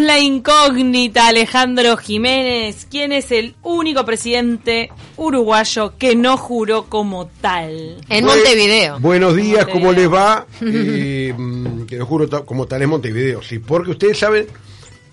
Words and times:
La 0.00 0.18
incógnita, 0.18 1.28
Alejandro 1.28 1.96
Jiménez. 1.96 2.86
¿Quién 2.90 3.12
es 3.12 3.30
el 3.30 3.54
único 3.62 4.04
presidente 4.04 4.90
uruguayo 5.16 5.94
que 5.98 6.16
no 6.16 6.36
juró 6.36 6.84
como 6.86 7.26
tal? 7.40 7.98
En 8.08 8.24
Montevideo. 8.24 8.98
Buenos 9.00 9.36
días, 9.36 9.66
¿cómo 9.66 9.92
les 9.92 10.10
va? 10.12 10.46
Eh, 10.62 11.34
mm, 11.36 11.82
que 11.86 11.96
no 11.98 12.06
juro 12.06 12.44
como 12.46 12.66
tal 12.66 12.82
en 12.82 12.88
Montevideo, 12.90 13.42
sí, 13.42 13.58
porque 13.58 13.92
ustedes 13.92 14.18
saben 14.18 14.46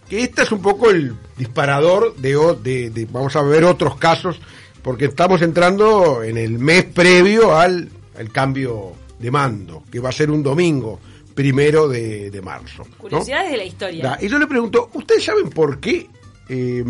que 0.10 0.22
este 0.24 0.44
es 0.44 0.52
un 0.52 0.62
poco 0.62 0.90
el 0.90 1.14
disparador 1.38 2.16
de, 2.16 2.36
o- 2.36 2.54
de- 2.56 2.90
de- 2.90 3.06
vamos 3.06 3.36
a 3.36 3.42
ver 3.44 3.66
otros 3.66 3.96
casos, 3.98 4.40
porque 4.82 5.06
estamos 5.06 5.42
entrando 5.42 6.24
en 6.24 6.38
el 6.38 6.58
mes 6.58 6.86
previo 6.86 7.56
al, 7.58 7.90
al 8.18 8.32
cambio 8.32 8.94
de 9.20 9.30
mando, 9.32 9.84
que 9.92 10.00
va 10.00 10.10
a 10.10 10.14
ser 10.14 10.32
un 10.32 10.42
domingo, 10.42 11.00
primero 11.40 11.88
de, 11.88 12.30
de 12.30 12.42
marzo. 12.42 12.84
¿no? 12.90 12.98
Curiosidades 12.98 13.52
de 13.52 13.58
la 13.58 13.64
historia. 13.64 14.04
Da, 14.04 14.18
Y 14.22 14.28
yo 14.28 14.38
le 14.38 14.46
pregunto, 14.46 14.90
¿ustedes 14.94 15.24
saben 15.24 15.50
por 15.50 15.80
qué 15.80 16.10
eh, 16.50 16.84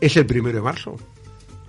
es 0.00 0.16
el 0.18 0.26
primero 0.26 0.56
de 0.56 0.62
marzo? 0.62 0.96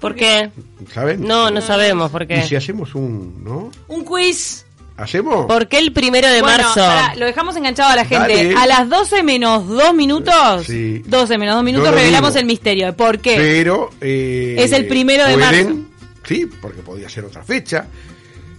¿Por 0.01 0.13
qué? 0.15 0.51
¿Saben? 0.93 1.21
No, 1.25 1.49
no 1.51 1.61
sabemos 1.61 2.11
por 2.11 2.23
Y 2.23 2.27
qué. 2.27 2.41
si 2.43 2.55
hacemos 2.57 2.95
un, 2.95 3.43
¿no? 3.45 3.71
Un 3.87 4.03
quiz. 4.03 4.65
¿Hacemos? 4.97 5.45
¿Por 5.45 5.67
qué 5.69 5.77
el 5.79 5.93
primero 5.93 6.27
de 6.27 6.41
Bueno, 6.41 6.63
marzo? 6.75 7.17
lo 7.19 7.25
dejamos 7.25 7.55
enganchado 7.55 7.91
a 7.91 7.95
la 7.95 8.03
gente. 8.05 8.35
Dale. 8.35 8.55
A 8.55 8.65
las 8.67 8.89
12 8.89 9.23
menos 9.23 9.67
2 9.67 9.93
minutos, 9.93 10.65
Sí. 10.65 11.01
12 11.05 11.37
menos 11.37 11.55
2 11.55 11.63
minutos, 11.63 11.89
No 11.89 11.95
revelamos 11.95 12.31
digo. 12.33 12.39
el 12.41 12.45
misterio. 12.45 12.93
¿Por 12.95 13.19
qué? 13.19 13.35
Pero 13.37 13.89
eh, 14.01 14.55
Es 14.59 14.73
el 14.73 14.85
primero 14.87 15.25
de 15.25 15.33
pueden- 15.35 15.87
Sí, 16.27 16.45
porque 16.61 16.81
podía 16.81 17.07
ser 17.09 17.23
otra 17.25 17.41
fecha. 17.43 17.87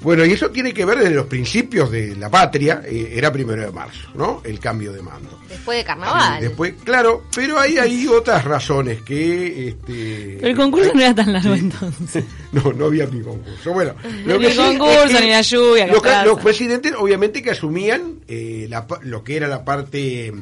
Bueno, 0.02 0.24
y 0.24 0.32
eso 0.32 0.50
tiene 0.50 0.74
que 0.74 0.84
ver 0.84 0.98
desde 0.98 1.14
los 1.14 1.26
principios 1.26 1.90
de 1.90 2.16
la 2.16 2.28
patria, 2.28 2.82
eh, 2.84 3.12
era 3.14 3.32
primero 3.32 3.62
de 3.62 3.70
marzo, 3.70 4.08
¿no? 4.14 4.40
El 4.44 4.58
cambio 4.58 4.92
de 4.92 5.00
mando. 5.02 5.38
Después 5.48 5.78
de 5.78 5.84
carnaval. 5.84 6.38
Sí, 6.38 6.42
después, 6.46 6.74
claro, 6.84 7.24
pero 7.34 7.58
hay, 7.60 7.78
hay 7.78 8.06
otras 8.08 8.44
razones 8.44 9.02
que... 9.02 9.68
Este, 9.68 10.46
El 10.48 10.56
concurso 10.56 10.92
no 10.94 11.00
era 11.00 11.14
tan 11.14 11.32
largo 11.32 11.54
entonces. 11.54 12.24
No, 12.52 12.70
no 12.72 12.84
había 12.86 13.06
ni 13.06 13.22
concurso. 13.22 13.72
Bueno, 13.72 13.94
Ni 14.26 14.54
concurso, 14.54 15.20
ni 15.20 15.30
la 15.30 15.40
lluvia, 15.40 15.86
Los, 15.86 16.02
los 16.26 16.38
presidentes, 16.40 16.92
obviamente, 16.98 17.40
que 17.42 17.50
asumían 17.52 18.16
eh, 18.28 18.66
la 18.68 18.86
pa- 18.86 19.00
lo 19.02 19.24
que 19.24 19.36
era 19.36 19.48
la 19.48 19.64
parte 19.64 20.32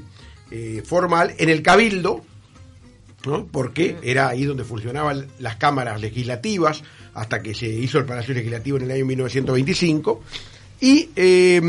eh, 0.50 0.82
formal 0.84 1.34
en 1.38 1.48
el 1.50 1.62
cabildo, 1.62 2.24
¿no? 3.26 3.46
porque 3.46 3.96
era 4.02 4.28
ahí 4.28 4.44
donde 4.44 4.64
funcionaban 4.64 5.26
las 5.38 5.56
cámaras 5.56 6.00
legislativas, 6.00 6.82
hasta 7.14 7.42
que 7.42 7.54
se 7.54 7.66
hizo 7.66 7.98
el 7.98 8.04
Palacio 8.04 8.34
Legislativo 8.34 8.76
en 8.78 8.84
el 8.84 8.90
año 8.92 9.06
1925. 9.06 10.22
Y, 10.80 11.10
eh, 11.16 11.60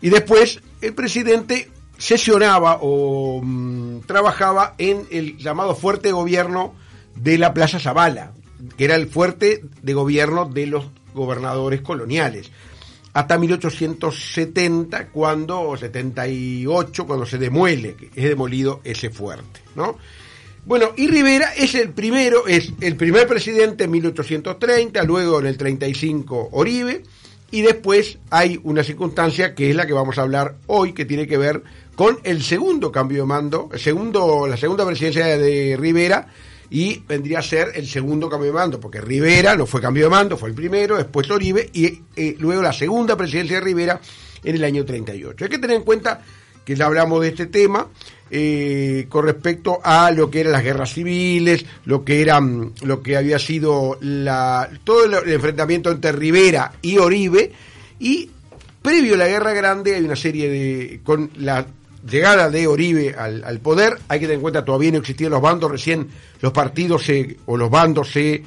y 0.00 0.08
después 0.10 0.60
el 0.80 0.94
presidente 0.94 1.70
sesionaba 1.98 2.78
o 2.80 3.40
mm, 3.42 4.00
trabajaba 4.06 4.74
en 4.78 5.06
el 5.10 5.36
llamado 5.36 5.74
fuerte 5.74 6.08
de 6.08 6.12
gobierno 6.12 6.74
de 7.16 7.36
la 7.38 7.52
Plaza 7.52 7.80
Zavala, 7.80 8.32
que 8.76 8.84
era 8.84 8.94
el 8.94 9.08
fuerte 9.08 9.62
de 9.82 9.94
gobierno 9.94 10.46
de 10.46 10.66
los 10.66 10.86
gobernadores 11.14 11.80
coloniales. 11.80 12.50
Hasta 13.12 13.36
1870, 13.36 15.08
cuando, 15.08 15.60
o 15.60 15.76
78, 15.76 17.06
cuando 17.06 17.26
se 17.26 17.38
demuele, 17.38 17.96
es 18.14 18.28
demolido 18.28 18.80
ese 18.84 19.10
fuerte, 19.10 19.60
¿no? 19.74 19.98
Bueno, 20.68 20.92
y 20.98 21.08
Rivera 21.08 21.54
es 21.56 21.74
el 21.74 21.92
primero, 21.94 22.46
es 22.46 22.74
el 22.82 22.94
primer 22.94 23.26
presidente 23.26 23.84
en 23.84 23.90
1830, 23.90 25.02
luego 25.04 25.40
en 25.40 25.46
el 25.46 25.56
35 25.56 26.50
Oribe, 26.52 27.04
y 27.50 27.62
después 27.62 28.18
hay 28.28 28.60
una 28.64 28.84
circunstancia 28.84 29.54
que 29.54 29.70
es 29.70 29.74
la 29.74 29.86
que 29.86 29.94
vamos 29.94 30.18
a 30.18 30.22
hablar 30.22 30.56
hoy, 30.66 30.92
que 30.92 31.06
tiene 31.06 31.26
que 31.26 31.38
ver 31.38 31.62
con 31.94 32.18
el 32.22 32.42
segundo 32.42 32.92
cambio 32.92 33.22
de 33.22 33.26
mando, 33.26 33.70
el 33.72 33.80
segundo, 33.80 34.46
la 34.46 34.58
segunda 34.58 34.84
presidencia 34.84 35.38
de 35.38 35.74
Rivera, 35.80 36.28
y 36.68 37.02
vendría 37.08 37.38
a 37.38 37.42
ser 37.42 37.72
el 37.74 37.88
segundo 37.88 38.28
cambio 38.28 38.48
de 38.48 38.58
mando, 38.58 38.78
porque 38.78 39.00
Rivera 39.00 39.56
no 39.56 39.64
fue 39.64 39.80
cambio 39.80 40.04
de 40.04 40.10
mando, 40.10 40.36
fue 40.36 40.50
el 40.50 40.54
primero, 40.54 40.98
después 40.98 41.30
Oribe, 41.30 41.70
y 41.72 42.02
eh, 42.14 42.36
luego 42.38 42.60
la 42.60 42.74
segunda 42.74 43.16
presidencia 43.16 43.56
de 43.56 43.64
Rivera 43.64 44.02
en 44.44 44.54
el 44.54 44.64
año 44.64 44.84
38. 44.84 45.46
Hay 45.46 45.50
que 45.50 45.58
tener 45.58 45.76
en 45.76 45.82
cuenta 45.84 46.22
que 46.68 46.76
ya 46.76 46.84
hablamos 46.84 47.22
de 47.22 47.28
este 47.28 47.46
tema 47.46 47.88
eh, 48.30 49.06
con 49.08 49.24
respecto 49.24 49.80
a 49.82 50.10
lo 50.10 50.30
que 50.30 50.40
eran 50.40 50.52
las 50.52 50.62
guerras 50.62 50.92
civiles, 50.92 51.64
lo 51.84 52.04
que 52.04 52.20
era 52.22 52.40
mm, 52.40 52.74
lo 52.82 53.02
que 53.02 53.16
había 53.16 53.38
sido 53.38 53.98
la, 54.00 54.68
todo 54.84 55.04
el, 55.04 55.32
enfrentamiento 55.32 55.90
entre 55.90 56.12
Rivera 56.12 56.72
y 56.82 56.98
Oribe 56.98 57.52
y 57.98 58.30
previo 58.82 59.14
a 59.14 59.18
la 59.18 59.28
guerra 59.28 59.52
grande 59.52 59.94
hay 59.94 60.02
una 60.04 60.16
serie 60.16 60.48
de 60.48 61.00
con 61.02 61.30
la 61.36 61.66
llegada 62.08 62.48
de 62.50 62.66
Oribe 62.66 63.14
al, 63.14 63.58
poder 63.60 63.98
hay 64.08 64.20
que 64.20 64.26
tener 64.26 64.36
en 64.36 64.42
cuenta 64.42 64.64
todavía 64.64 64.92
no 64.92 64.98
existían 64.98 65.30
los 65.32 65.42
bandos 65.42 65.70
recién 65.70 66.08
los 66.40 66.52
partidos 66.52 67.04
se, 67.04 67.36
o 67.46 67.56
los 67.56 67.68
bandos 67.70 68.10
se 68.12 68.42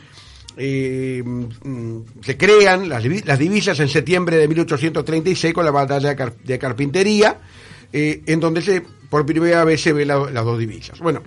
eh, 0.57 1.23
mm, 1.23 1.97
se 2.23 2.37
crean 2.37 2.87
las, 2.87 3.03
divi- 3.03 3.23
las 3.25 3.39
divisas 3.39 3.79
en 3.79 3.89
septiembre 3.89 4.37
de 4.37 4.47
1836 4.47 5.53
con 5.53 5.65
la 5.65 5.71
batalla 5.71 6.13
de 6.43 6.59
Carpintería, 6.59 7.37
eh, 7.91 8.21
en 8.25 8.39
donde 8.39 8.61
se, 8.61 8.83
por 9.11 9.23
primera 9.27 9.63
vez 9.63 9.79
se 9.81 9.93
ven 9.93 10.07
la- 10.07 10.31
las 10.31 10.43
dos 10.43 10.57
divisas. 10.57 10.97
Bueno, 10.99 11.21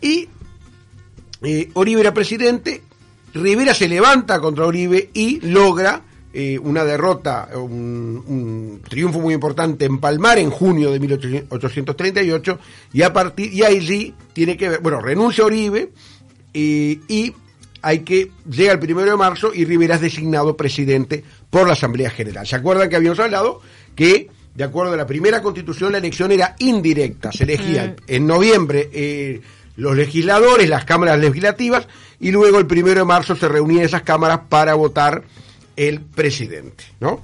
y 0.00 0.26
eh, 1.42 1.68
Oribe 1.74 2.00
era 2.00 2.14
presidente, 2.14 2.82
Rivera 3.34 3.74
se 3.74 3.86
levanta 3.88 4.40
contra 4.40 4.64
Oribe 4.64 5.10
y 5.12 5.40
logra 5.46 6.00
eh, 6.32 6.58
una 6.58 6.84
derrota, 6.84 7.48
un, 7.54 8.22
un 8.26 8.80
triunfo 8.88 9.20
muy 9.20 9.34
importante 9.34 9.84
en 9.84 9.98
Palmar 9.98 10.38
en 10.38 10.50
junio 10.50 10.90
de 10.90 10.98
1838 11.00 12.58
y 12.92 13.02
a 13.02 13.12
partir 13.12 13.52
y 13.52 13.62
allí 13.64 14.14
tiene 14.32 14.56
que 14.56 14.68
ver, 14.70 14.80
bueno, 14.80 15.00
renuncia 15.00 15.44
Oribe 15.44 15.90
eh, 16.54 17.00
y 17.08 17.32
hay 17.82 18.00
que 18.00 18.30
llega 18.50 18.72
el 18.72 18.78
primero 18.78 19.10
de 19.10 19.16
marzo 19.16 19.52
y 19.54 19.64
Rivera 19.64 19.94
es 19.96 20.00
designado 20.00 20.56
presidente 20.56 21.22
por 21.50 21.66
la 21.66 21.74
Asamblea 21.74 22.10
General. 22.10 22.46
¿Se 22.46 22.56
acuerdan 22.56 22.88
que 22.88 22.96
habíamos 22.96 23.18
hablado 23.20 23.60
que 23.94 24.28
de 24.56 24.64
acuerdo 24.64 24.94
a 24.94 24.96
la 24.96 25.06
primera 25.06 25.42
constitución 25.42 25.92
la 25.92 25.98
elección 25.98 26.32
era 26.32 26.56
indirecta, 26.58 27.30
se 27.30 27.44
elegía 27.44 27.94
en 28.06 28.26
noviembre 28.26 28.88
eh, 28.92 29.40
los 29.76 29.94
legisladores, 29.94 30.68
las 30.68 30.84
cámaras 30.86 31.18
legislativas 31.18 31.86
y 32.20 32.30
luego 32.30 32.58
el 32.58 32.66
primero 32.66 33.00
de 33.00 33.04
marzo 33.04 33.36
se 33.36 33.48
reunían 33.48 33.84
esas 33.84 34.02
cámaras 34.02 34.40
para 34.48 34.74
votar 34.74 35.22
el 35.76 36.00
presidente, 36.00 36.84
¿no? 37.00 37.20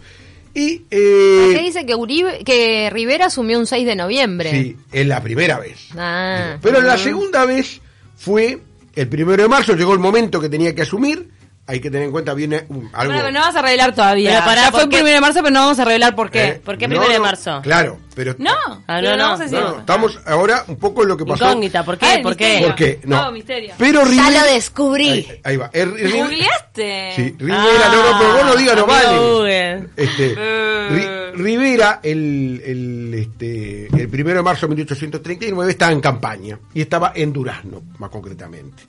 Y 0.54 0.82
eh, 0.90 1.58
dice 1.62 1.86
que 1.86 1.94
Uribe, 1.94 2.44
que 2.44 2.90
Rivera 2.90 3.26
asumió 3.26 3.58
un 3.58 3.66
6 3.66 3.86
de 3.86 3.96
noviembre. 3.96 4.50
sí, 4.50 4.76
es 4.92 5.06
la 5.06 5.22
primera 5.22 5.58
vez. 5.58 5.88
Ah. 5.96 6.58
Pero 6.60 6.82
la 6.82 6.98
segunda 6.98 7.46
vez 7.46 7.80
fue 8.18 8.58
el 8.94 9.08
primero 9.08 9.42
de 9.42 9.48
marzo, 9.48 9.74
llegó 9.74 9.94
el 9.94 9.98
momento 9.98 10.38
que 10.38 10.50
tenía 10.50 10.74
que 10.74 10.82
asumir. 10.82 11.30
Hay 11.64 11.78
que 11.78 11.90
tener 11.92 12.06
en 12.06 12.12
cuenta, 12.12 12.34
viene 12.34 12.64
un- 12.70 12.90
algo. 12.92 13.12
Bueno, 13.12 13.28
pero 13.28 13.30
no 13.30 13.40
vas 13.40 13.54
a 13.54 13.62
revelar 13.62 13.94
todavía. 13.94 14.30
Pero 14.30 14.44
pará, 14.44 14.62
ya 14.62 14.70
fue 14.72 14.80
¿por 14.80 14.82
el 14.82 14.88
primero 14.88 15.14
de 15.14 15.20
marzo, 15.20 15.38
pero 15.42 15.50
no 15.54 15.60
vamos 15.60 15.78
a 15.78 15.84
revelar 15.84 16.16
por 16.16 16.28
qué. 16.30 16.44
¿eh? 16.44 16.60
¿Por 16.62 16.76
qué 16.76 16.88
No, 16.88 16.94
primero 16.94 17.12
de 17.12 17.18
no, 17.18 17.24
marzo? 17.24 17.60
Claro, 17.62 17.98
pero. 18.16 18.34
No, 18.38 18.50
Ah, 18.88 19.00
no, 19.00 19.16
no. 19.16 19.22
vamos 19.22 19.40
a 19.40 19.42
decir. 19.44 19.58
No, 19.60 19.70
no, 19.74 19.78
estamos 19.78 20.18
ahora 20.26 20.64
un 20.66 20.76
poco 20.76 21.02
en 21.04 21.08
lo 21.10 21.16
que 21.16 21.24
pasó. 21.24 21.44
Incógnita, 21.44 21.84
¿por 21.84 21.98
qué? 21.98 22.06
Ah, 22.06 22.14
el 22.14 22.22
¿Por 22.22 22.36
qué? 22.36 22.44
misterio. 22.46 22.66
¿Por 22.66 22.74
qué? 22.76 23.00
No. 23.04 23.24
No, 23.24 23.32
misterio. 23.32 23.74
Pero 23.78 24.00
Ya 24.04 24.10
Rivera- 24.10 24.44
lo 24.46 24.52
descubrí. 24.52 25.08
Ahí, 25.08 25.40
ahí 25.44 25.56
va. 25.56 25.70
Er- 25.72 25.88
¿Googleaste? 26.12 27.12
Sí, 27.14 27.36
Rivera, 27.38 27.88
no, 27.92 28.10
no, 28.10 28.18
pero 28.18 28.32
vos 28.34 28.44
no 28.44 28.56
digas, 28.56 28.76
no 28.76 28.82
amigo 28.82 29.38
vale. 29.42 29.86
Este. 29.96 30.36
Ri- 30.36 31.32
Rivera, 31.34 32.00
el, 32.02 32.60
el, 32.66 33.14
este, 33.14 33.86
el 34.02 34.08
primero 34.08 34.38
de 34.38 34.42
marzo 34.42 34.66
de 34.66 34.70
1839, 34.74 35.70
estaba 35.70 35.92
en 35.92 36.00
campaña 36.00 36.58
y 36.74 36.80
estaba 36.82 37.12
en 37.14 37.32
Durazno, 37.32 37.82
más 37.98 38.10
concretamente. 38.10 38.82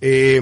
Eh, 0.00 0.40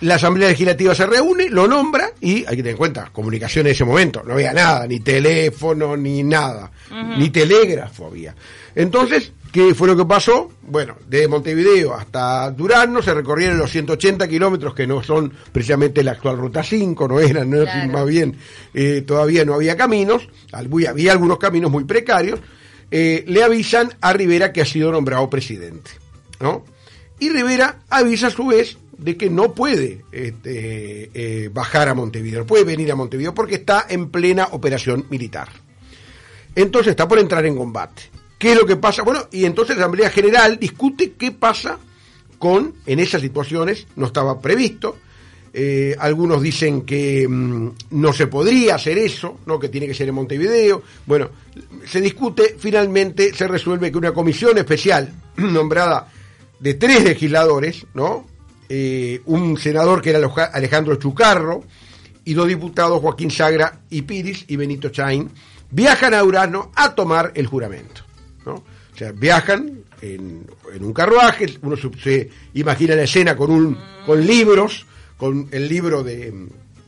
la 0.00 0.14
Asamblea 0.14 0.48
Legislativa 0.48 0.94
se 0.94 1.06
reúne, 1.06 1.48
lo 1.48 1.66
nombra 1.68 2.10
y 2.20 2.38
hay 2.46 2.56
que 2.56 2.56
tener 2.56 2.70
en 2.72 2.76
cuenta, 2.76 3.10
comunicación 3.12 3.66
en 3.66 3.72
ese 3.72 3.84
momento, 3.84 4.22
no 4.24 4.34
había 4.34 4.52
nada, 4.52 4.86
ni 4.86 5.00
teléfono, 5.00 5.96
ni 5.96 6.22
nada, 6.22 6.70
ni 7.18 7.30
telégrafo 7.30 8.06
había. 8.06 8.34
Entonces, 8.74 9.32
¿qué 9.52 9.74
fue 9.74 9.88
lo 9.88 9.96
que 9.96 10.04
pasó? 10.04 10.50
Bueno, 10.62 10.96
de 11.08 11.26
Montevideo 11.28 11.94
hasta 11.94 12.50
Durazno 12.50 13.02
se 13.02 13.12
recorrieron 13.12 13.58
los 13.58 13.70
180 13.70 14.26
kilómetros 14.28 14.74
que 14.74 14.86
no 14.86 15.02
son 15.02 15.32
precisamente 15.52 16.02
la 16.02 16.12
actual 16.12 16.38
Ruta 16.38 16.62
5, 16.62 17.08
no 17.08 17.20
eran, 17.20 17.50
no 17.50 17.62
Claro. 17.64 17.92
más 17.92 18.06
bien, 18.06 18.36
eh, 18.74 19.02
todavía 19.06 19.44
no 19.44 19.54
había 19.54 19.76
caminos, 19.76 20.28
había 20.52 21.12
algunos 21.12 21.38
caminos 21.38 21.70
muy 21.70 21.84
precarios, 21.84 22.40
eh, 22.90 23.24
le 23.26 23.42
avisan 23.42 23.92
a 24.00 24.12
Rivera 24.12 24.52
que 24.52 24.62
ha 24.62 24.66
sido 24.66 24.90
nombrado 24.90 25.28
presidente, 25.30 25.90
¿no? 26.40 26.64
Y 27.18 27.28
Rivera 27.28 27.80
avisa 27.90 28.28
a 28.28 28.30
su 28.30 28.46
vez 28.46 28.78
de 29.00 29.16
que 29.16 29.30
no 29.30 29.54
puede 29.54 30.04
este, 30.12 31.10
eh, 31.14 31.48
bajar 31.48 31.88
a 31.88 31.94
Montevideo, 31.94 32.46
puede 32.46 32.64
venir 32.64 32.92
a 32.92 32.96
Montevideo 32.96 33.34
porque 33.34 33.56
está 33.56 33.86
en 33.88 34.10
plena 34.10 34.48
operación 34.52 35.06
militar. 35.08 35.48
Entonces 36.54 36.90
está 36.90 37.08
por 37.08 37.18
entrar 37.18 37.46
en 37.46 37.56
combate. 37.56 38.02
¿Qué 38.38 38.52
es 38.52 38.58
lo 38.58 38.66
que 38.66 38.76
pasa? 38.76 39.02
Bueno, 39.02 39.26
y 39.32 39.44
entonces 39.44 39.76
la 39.76 39.84
Asamblea 39.84 40.10
General 40.10 40.58
discute 40.58 41.12
qué 41.12 41.32
pasa 41.32 41.78
con, 42.38 42.74
en 42.86 43.00
esas 43.00 43.22
situaciones, 43.22 43.86
no 43.96 44.06
estaba 44.06 44.40
previsto. 44.40 44.96
Eh, 45.52 45.96
algunos 45.98 46.40
dicen 46.40 46.82
que 46.82 47.26
mm, 47.28 47.70
no 47.90 48.12
se 48.12 48.28
podría 48.28 48.76
hacer 48.76 48.98
eso, 48.98 49.38
¿no? 49.46 49.58
que 49.58 49.68
tiene 49.68 49.86
que 49.86 49.94
ser 49.94 50.08
en 50.08 50.14
Montevideo. 50.14 50.82
Bueno, 51.06 51.30
se 51.86 52.00
discute, 52.00 52.56
finalmente 52.58 53.34
se 53.34 53.48
resuelve 53.48 53.90
que 53.90 53.98
una 53.98 54.12
comisión 54.12 54.56
especial 54.58 55.12
nombrada 55.36 56.08
de 56.58 56.74
tres 56.74 57.02
legisladores, 57.02 57.86
¿no? 57.94 58.26
Eh, 58.72 59.20
un 59.26 59.58
senador 59.58 60.00
que 60.00 60.10
era 60.10 60.20
Alejandro 60.52 60.94
Chucarro 60.94 61.64
y 62.24 62.34
dos 62.34 62.46
diputados, 62.46 63.00
Joaquín 63.00 63.32
Sagra 63.32 63.80
y 63.90 64.02
Piris 64.02 64.44
y 64.46 64.54
Benito 64.54 64.90
Chain, 64.90 65.28
viajan 65.72 66.14
a 66.14 66.22
Urano 66.22 66.70
a 66.76 66.94
tomar 66.94 67.32
el 67.34 67.48
juramento, 67.48 68.02
¿no? 68.46 68.54
O 68.54 68.96
sea, 68.96 69.10
viajan 69.10 69.80
en, 70.00 70.46
en 70.72 70.84
un 70.84 70.92
carruaje, 70.92 71.58
uno 71.62 71.76
se, 71.76 71.90
se 72.00 72.30
imagina 72.54 72.94
la 72.94 73.02
escena 73.02 73.36
con, 73.36 73.50
un, 73.50 73.76
con 74.06 74.24
libros, 74.24 74.86
con 75.16 75.48
el 75.50 75.68
libro 75.68 76.04
de, 76.04 76.32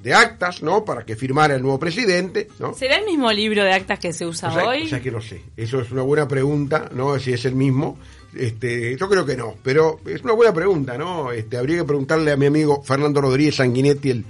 de 0.02 0.14
actas, 0.14 0.62
¿no? 0.62 0.84
Para 0.84 1.04
que 1.04 1.14
firmara 1.16 1.54
el 1.54 1.62
nuevo 1.62 1.78
presidente, 1.78 2.48
¿no? 2.58 2.74
¿Será 2.74 2.96
el 2.96 3.04
mismo 3.06 3.30
libro 3.32 3.62
de 3.64 3.72
actas 3.72 3.98
que 3.98 4.12
se 4.12 4.26
usa 4.26 4.48
O 4.50 4.52
sea, 4.54 4.64
hoy? 4.66 4.82
o 4.84 4.88
sea 4.88 5.00
que 5.00 5.10
no 5.10 5.20
sé. 5.20 5.42
Eso 5.56 5.80
es 5.80 5.90
una 5.92 6.02
buena 6.02 6.26
pregunta, 6.26 6.88
¿no? 6.92 7.18
Si 7.18 7.32
es 7.32 7.44
el 7.44 7.54
mismo. 7.54 7.98
Este, 8.34 8.96
yo 8.96 9.08
creo 9.10 9.26
que 9.26 9.36
no, 9.36 9.54
pero 9.62 10.00
es 10.06 10.22
una 10.22 10.32
buena 10.32 10.52
pregunta, 10.54 10.96
¿no? 10.98 11.30
Este, 11.32 11.56
habría 11.58 11.76
que 11.78 11.84
preguntarle 11.84 12.32
a 12.32 12.36
mi 12.36 12.46
amigo 12.46 12.82
Fernando 12.82 13.20
Rodríguez 13.20 13.56
Sanguinetti, 13.56 14.10
el, 14.10 14.24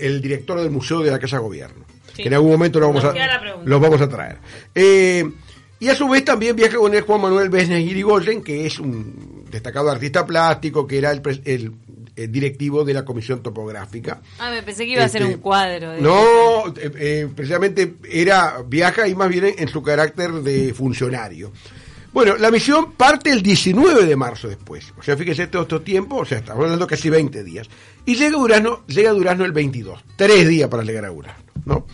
el 0.00 0.20
director 0.22 0.58
del 0.60 0.70
Museo 0.70 1.00
de 1.00 1.10
la 1.10 1.18
Casa 1.18 1.36
de 1.36 1.42
Gobierno. 1.42 1.84
Sí. 2.14 2.22
Que 2.22 2.28
en 2.28 2.34
algún 2.34 2.50
momento 2.52 2.80
lo 2.80 2.88
vamos 2.88 3.04
Nos 3.04 3.14
a, 3.14 3.40
los 3.64 3.80
vamos 3.80 4.00
a 4.00 4.08
traer. 4.08 4.38
Eh, 4.74 5.30
y 5.80 5.88
a 5.88 5.94
su 5.94 6.08
vez 6.08 6.24
también 6.24 6.54
viaja 6.56 6.76
con 6.76 6.94
él 6.94 7.02
Juan 7.02 7.20
Manuel 7.20 7.48
Besnes 7.50 7.80
Irigoyen, 7.88 8.42
que 8.42 8.66
es 8.66 8.78
un 8.78 9.44
destacado 9.50 9.90
artista 9.90 10.24
plástico, 10.26 10.86
que 10.86 10.98
era 10.98 11.10
el, 11.10 11.20
el- 11.44 11.72
el 12.16 12.30
directivo 12.30 12.84
de 12.84 12.94
la 12.94 13.04
Comisión 13.04 13.42
Topográfica. 13.42 14.20
Ah, 14.38 14.50
me 14.50 14.62
pensé 14.62 14.84
que 14.84 14.92
iba 14.92 15.04
a 15.04 15.08
ser 15.08 15.22
Este, 15.22 15.34
un 15.34 15.40
cuadro. 15.40 15.90
de- 15.92 16.00
No, 16.00 16.68
eh, 16.68 16.92
eh, 16.96 17.28
precisamente 17.34 17.94
era 18.10 18.62
viaja 18.66 19.08
y 19.08 19.14
más 19.14 19.28
bien 19.28 19.54
en, 19.56 19.68
su 19.68 19.82
carácter 19.82 20.30
de 20.32 20.74
funcionario. 20.74 21.52
Bueno, 22.12 22.36
la 22.36 22.50
misión 22.50 22.92
parte 22.92 23.30
el 23.30 23.42
19 23.42 24.04
de 24.04 24.16
marzo 24.16 24.46
después. 24.48 24.92
O 24.98 25.02
sea, 25.02 25.16
fíjese 25.16 25.46
todo 25.46 25.62
estos 25.62 25.82
tiempos, 25.82 26.20
o 26.20 26.24
sea, 26.26 26.38
estamos 26.38 26.64
hablando 26.64 26.86
casi 26.86 27.08
20 27.08 27.42
días. 27.42 27.68
Y 28.04 28.16
llega 28.16 28.36
Durazno, 28.36 28.82
llega 28.86 29.12
Durazno 29.12 29.44
el 29.46 29.52
22. 29.52 29.98
Tres 30.16 30.46
días 30.46 30.68
para 30.68 30.82
llegar 30.82 31.06
a 31.06 31.08
Durazno, 31.08 31.44
¿no? 31.64 31.86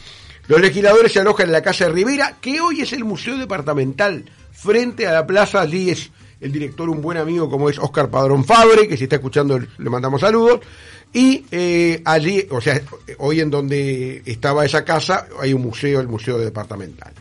Los 0.49 0.61
legisladores 0.61 1.13
se 1.13 1.21
alojan 1.21 1.47
en 1.47 1.53
la 1.53 1.63
Casa 1.63 1.85
de 1.85 1.93
Rivera, 1.93 2.39
que 2.41 2.61
hoy 2.61 2.81
es 2.81 2.93
el 2.95 3.05
Museo 3.05 3.37
Departamental, 3.37 4.25
frente 4.51 5.07
a 5.07 5.13
la 5.13 5.27
plaza. 5.27 5.61
Allí 5.61 5.91
es 5.91 6.11
el 6.41 6.53
director, 6.53 6.89
un 6.89 7.01
buen 7.01 7.19
amigo 7.19 7.51
como 7.51 7.69
es 7.69 7.79
Oscar 7.79 8.11
Padrón 8.11 8.45
Fabre, 8.45 8.87
que 8.87 8.97
si 8.97 9.05
está 9.05 9.17
escuchando 9.17 9.59
le 9.59 9.91
mandamos 9.91 10.21
saludos. 10.21 10.61
Y 11.13 11.45
eh, 11.51 12.03
allí, 12.05 12.47
o 12.51 12.61
sea, 12.61 12.81
hoy 13.19 13.41
en 13.41 13.51
donde 13.51 14.23
estaba 14.27 14.65
esa 14.65 14.85
casa, 14.85 15.27
hay 15.41 15.53
un 15.55 15.63
museo, 15.63 16.01
el 16.01 16.09
Museo 16.09 16.39
Departamental. 16.39 17.13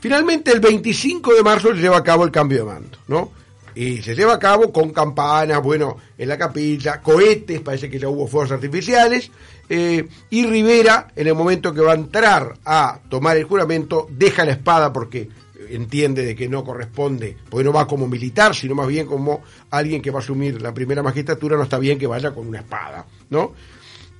Finalmente, 0.00 0.50
el 0.50 0.60
25 0.60 1.34
de 1.34 1.42
marzo 1.42 1.68
se 1.68 1.80
lleva 1.80 1.98
a 1.98 2.02
cabo 2.02 2.24
el 2.24 2.30
cambio 2.30 2.58
de 2.58 2.64
mando, 2.64 2.98
¿no? 3.06 3.30
Y 3.74 4.02
se 4.02 4.14
lleva 4.14 4.34
a 4.34 4.38
cabo 4.38 4.72
con 4.72 4.90
campanas, 4.90 5.62
bueno, 5.62 5.96
en 6.18 6.28
la 6.28 6.36
capilla, 6.36 7.00
cohetes, 7.00 7.60
parece 7.60 7.88
que 7.88 7.98
ya 7.98 8.08
hubo 8.08 8.26
fuegos 8.26 8.50
artificiales, 8.52 9.30
eh, 9.68 10.06
y 10.28 10.44
Rivera, 10.46 11.08
en 11.14 11.26
el 11.28 11.34
momento 11.34 11.72
que 11.72 11.80
va 11.80 11.92
a 11.92 11.96
entrar 11.96 12.58
a 12.64 13.00
tomar 13.08 13.36
el 13.36 13.44
juramento, 13.44 14.06
deja 14.10 14.44
la 14.44 14.52
espada 14.52 14.92
porque 14.92 15.28
entiende 15.70 16.24
de 16.24 16.34
que 16.34 16.48
no 16.48 16.64
corresponde, 16.64 17.36
porque 17.48 17.64
no 17.64 17.72
va 17.72 17.86
como 17.86 18.08
militar, 18.08 18.54
sino 18.54 18.74
más 18.74 18.88
bien 18.88 19.06
como 19.06 19.42
alguien 19.70 20.02
que 20.02 20.10
va 20.10 20.20
a 20.20 20.22
asumir 20.22 20.60
la 20.60 20.72
primera 20.74 21.02
magistratura, 21.02 21.56
no 21.56 21.64
está 21.64 21.78
bien 21.78 21.98
que 21.98 22.06
vaya 22.06 22.32
con 22.32 22.46
una 22.46 22.58
espada, 22.58 23.06
¿no? 23.30 23.52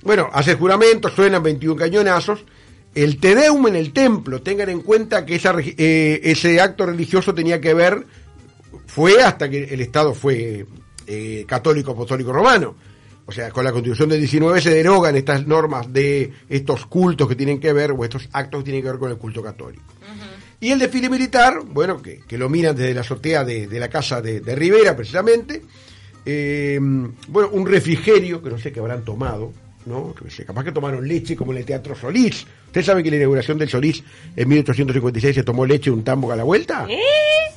Bueno, 0.03 0.29
hace 0.33 0.55
juramento, 0.55 1.09
suenan 1.09 1.43
21 1.43 1.75
cañonazos, 1.75 2.43
el 2.93 3.19
Te 3.19 3.35
Deum 3.35 3.67
en 3.67 3.75
el 3.75 3.93
templo, 3.93 4.41
tengan 4.41 4.69
en 4.69 4.81
cuenta 4.81 5.25
que 5.25 5.39
eh, 5.77 6.19
ese 6.23 6.61
acto 6.61 6.85
religioso 6.85 7.33
tenía 7.33 7.59
que 7.59 7.73
ver, 7.73 8.05
fue 8.85 9.23
hasta 9.23 9.49
que 9.49 9.63
el 9.63 9.81
Estado 9.81 10.13
fue 10.13 10.65
eh, 11.07 11.45
católico 11.47 11.91
apostólico 11.91 12.31
romano. 12.31 12.75
O 13.25 13.31
sea, 13.31 13.51
con 13.51 13.63
la 13.63 13.71
constitución 13.71 14.09
del 14.09 14.19
19 14.19 14.61
se 14.61 14.69
derogan 14.69 15.15
estas 15.15 15.47
normas 15.47 15.91
de 15.93 16.33
estos 16.49 16.85
cultos 16.85 17.27
que 17.27 17.35
tienen 17.35 17.59
que 17.59 17.71
ver, 17.71 17.91
o 17.91 18.03
estos 18.03 18.27
actos 18.33 18.59
que 18.59 18.65
tienen 18.65 18.83
que 18.83 18.89
ver 18.89 18.99
con 18.99 19.11
el 19.11 19.17
culto 19.17 19.41
católico. 19.41 19.83
Y 20.63 20.71
el 20.71 20.79
desfile 20.79 21.09
militar, 21.09 21.59
bueno, 21.65 22.01
que, 22.01 22.19
que 22.25 22.37
lo 22.37 22.47
miran 22.47 22.73
desde 22.73 22.93
la 22.93 23.01
azotea 23.01 23.43
de, 23.43 23.67
la 23.67 23.89
casa 23.89 24.21
de, 24.21 24.39
de 24.39 24.55
Rivera, 24.55 24.95
precisamente. 24.95 25.61
Eh, 26.25 26.79
bueno, 27.27 27.49
un 27.51 27.67
refrigerio, 27.67 28.41
que 28.41 28.49
no 28.49 28.57
sé 28.57 28.71
qué 28.71 28.79
habrán 28.79 29.03
tomado, 29.03 29.51
¿no? 29.85 30.15
Que 30.15 30.45
capaz 30.45 30.63
que 30.63 30.71
tomaron 30.71 31.05
leche 31.05 31.35
como 31.35 31.51
en 31.51 31.57
el 31.57 31.65
Teatro 31.65 31.95
Solís. 31.95 32.47
¿Usted 32.73 32.83
sabe 32.85 33.03
que 33.03 33.11
la 33.11 33.17
inauguración 33.17 33.59
del 33.59 33.69
Solís 33.69 34.03
en 34.35 34.49
1856 34.49 35.35
se 35.35 35.43
tomó 35.43 35.63
leche 35.63 35.91
de 35.91 35.95
un 35.95 36.03
tambo 36.03 36.31
a 36.31 36.35
la 36.35 36.43
vuelta? 36.43 36.87
¿Eh? 36.89 36.97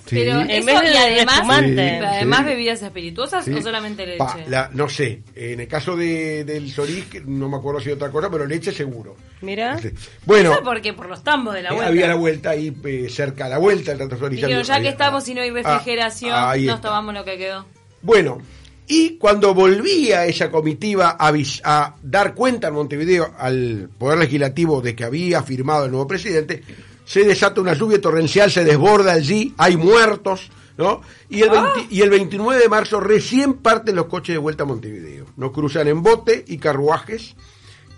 Sí. 0.04 0.16
Pero 0.16 0.42
En 0.42 0.50
eso, 0.50 0.66
vez 0.66 0.80
de 0.82 0.90
y 0.92 0.96
además, 0.98 1.34
espumante. 1.36 1.74
pero 1.74 2.06
además 2.06 2.38
Sí. 2.40 2.44
bebidas 2.44 2.82
espirituosas 2.82 3.44
Sí. 3.46 3.52
o 3.54 3.62
solamente 3.62 4.04
leche. 4.04 4.18
Pa, 4.18 4.36
la- 4.46 4.70
no 4.74 4.90
sé, 4.90 5.22
en 5.34 5.60
el 5.60 5.66
caso 5.68 5.96
de, 5.96 6.44
del 6.44 6.70
Solís, 6.70 7.06
no 7.24 7.48
me 7.48 7.56
acuerdo 7.56 7.80
si 7.80 7.90
otra 7.90 8.10
cosa, 8.10 8.28
pero 8.30 8.44
leche 8.46 8.72
seguro. 8.72 9.16
Mira. 9.40 9.78
Sí. 9.78 9.88
Bueno, 10.26 10.52
¿Eso 10.52 10.62
por 10.62 10.82
qué? 10.82 10.92
Por 10.92 11.08
los 11.08 11.24
tambos 11.24 11.54
de 11.54 11.62
la 11.62 11.70
eh, 11.70 11.72
vuelta. 11.72 11.88
había 11.88 12.08
la 12.08 12.14
vuelta 12.16 12.50
ahí 12.50 12.76
eh, 12.84 13.06
cerca 13.08 13.46
a 13.46 13.48
la 13.48 13.56
vuelta 13.56 13.92
del 13.92 13.98
Teatro 14.00 14.18
Solís. 14.18 14.36
Dijeron, 14.42 14.62
ya 14.64 14.74
que 14.74 14.78
Había- 14.80 14.90
estamos 14.90 15.26
y 15.28 15.34
no 15.34 15.40
hay 15.40 15.50
refrigeración, 15.50 16.32
Ah, 16.34 16.48
nos 16.54 16.58
está. 16.76 16.80
tomamos 16.82 17.14
lo 17.14 17.24
que 17.24 17.38
quedó. 17.38 17.64
Bueno, 18.02 18.42
y 18.88 19.16
cuando 19.16 19.52
volvía 19.52 20.26
esa 20.26 20.50
comitiva 20.50 21.16
a, 21.18 21.32
a 21.64 21.96
dar 22.02 22.34
cuenta 22.34 22.68
en 22.68 22.74
Montevideo 22.74 23.34
al 23.38 23.88
Poder 23.98 24.18
Legislativo 24.18 24.80
de 24.80 24.94
que 24.94 25.04
había 25.04 25.42
firmado 25.42 25.86
el 25.86 25.90
nuevo 25.90 26.06
presidente, 26.06 26.62
se 27.04 27.24
desata 27.24 27.60
una 27.60 27.74
lluvia 27.74 28.00
torrencial, 28.00 28.50
se 28.50 28.64
desborda 28.64 29.12
allí, 29.12 29.54
hay 29.56 29.76
muertos, 29.76 30.50
¿no? 30.76 31.02
Y 31.28 31.42
el, 31.42 31.50
20 31.50 31.86
y 31.90 32.00
el 32.02 32.10
29 32.10 32.62
de 32.62 32.68
marzo 32.68 33.00
recién 33.00 33.54
parten 33.54 33.96
los 33.96 34.06
coches 34.06 34.34
de 34.34 34.38
vuelta 34.38 34.62
a 34.62 34.66
Montevideo. 34.66 35.26
No 35.36 35.50
cruzan 35.50 35.88
en 35.88 36.02
bote 36.02 36.44
y 36.46 36.58
carruajes, 36.58 37.34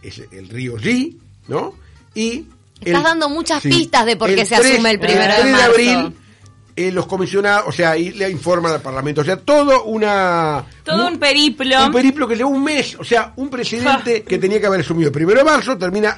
es 0.02 0.22
el 0.30 0.48
río 0.48 0.76
G, 0.76 1.16
¿no? 1.48 1.74
Y... 2.14 2.46
Estás 2.80 3.02
dando 3.02 3.28
muchas 3.28 3.60
pistas 3.60 4.06
de 4.06 4.16
por 4.16 4.32
qué 4.32 4.44
se 4.44 4.54
asume 4.54 4.92
el 4.92 5.00
primero 5.00 5.34
de 5.34 5.40
3 5.40 5.44
de 5.44 5.52
marzo. 5.52 5.70
abril 5.70 6.14
eh, 6.86 6.92
los 6.92 7.06
comisionados, 7.06 7.64
o 7.68 7.72
sea, 7.72 7.90
ahí 7.90 8.10
le 8.12 8.30
informan 8.30 8.72
al 8.72 8.80
Parlamento. 8.80 9.20
O 9.22 9.24
sea, 9.24 9.36
todo 9.36 9.84
una... 9.84 10.64
Todo 10.84 11.08
un 11.08 11.18
periplo. 11.18 11.86
Un 11.86 11.92
periplo 11.92 12.28
que 12.28 12.36
llevó 12.36 12.50
un 12.50 12.62
mes. 12.64 12.96
O 12.98 13.04
sea, 13.04 13.32
un 13.36 13.50
presidente 13.50 14.22
que 14.22 14.38
tenía 14.38 14.60
que 14.60 14.66
haber 14.66 14.80
asumido 14.80 15.08
el 15.08 15.12
primero 15.12 15.38
de 15.38 15.44
marzo 15.44 15.76
termina 15.76 16.16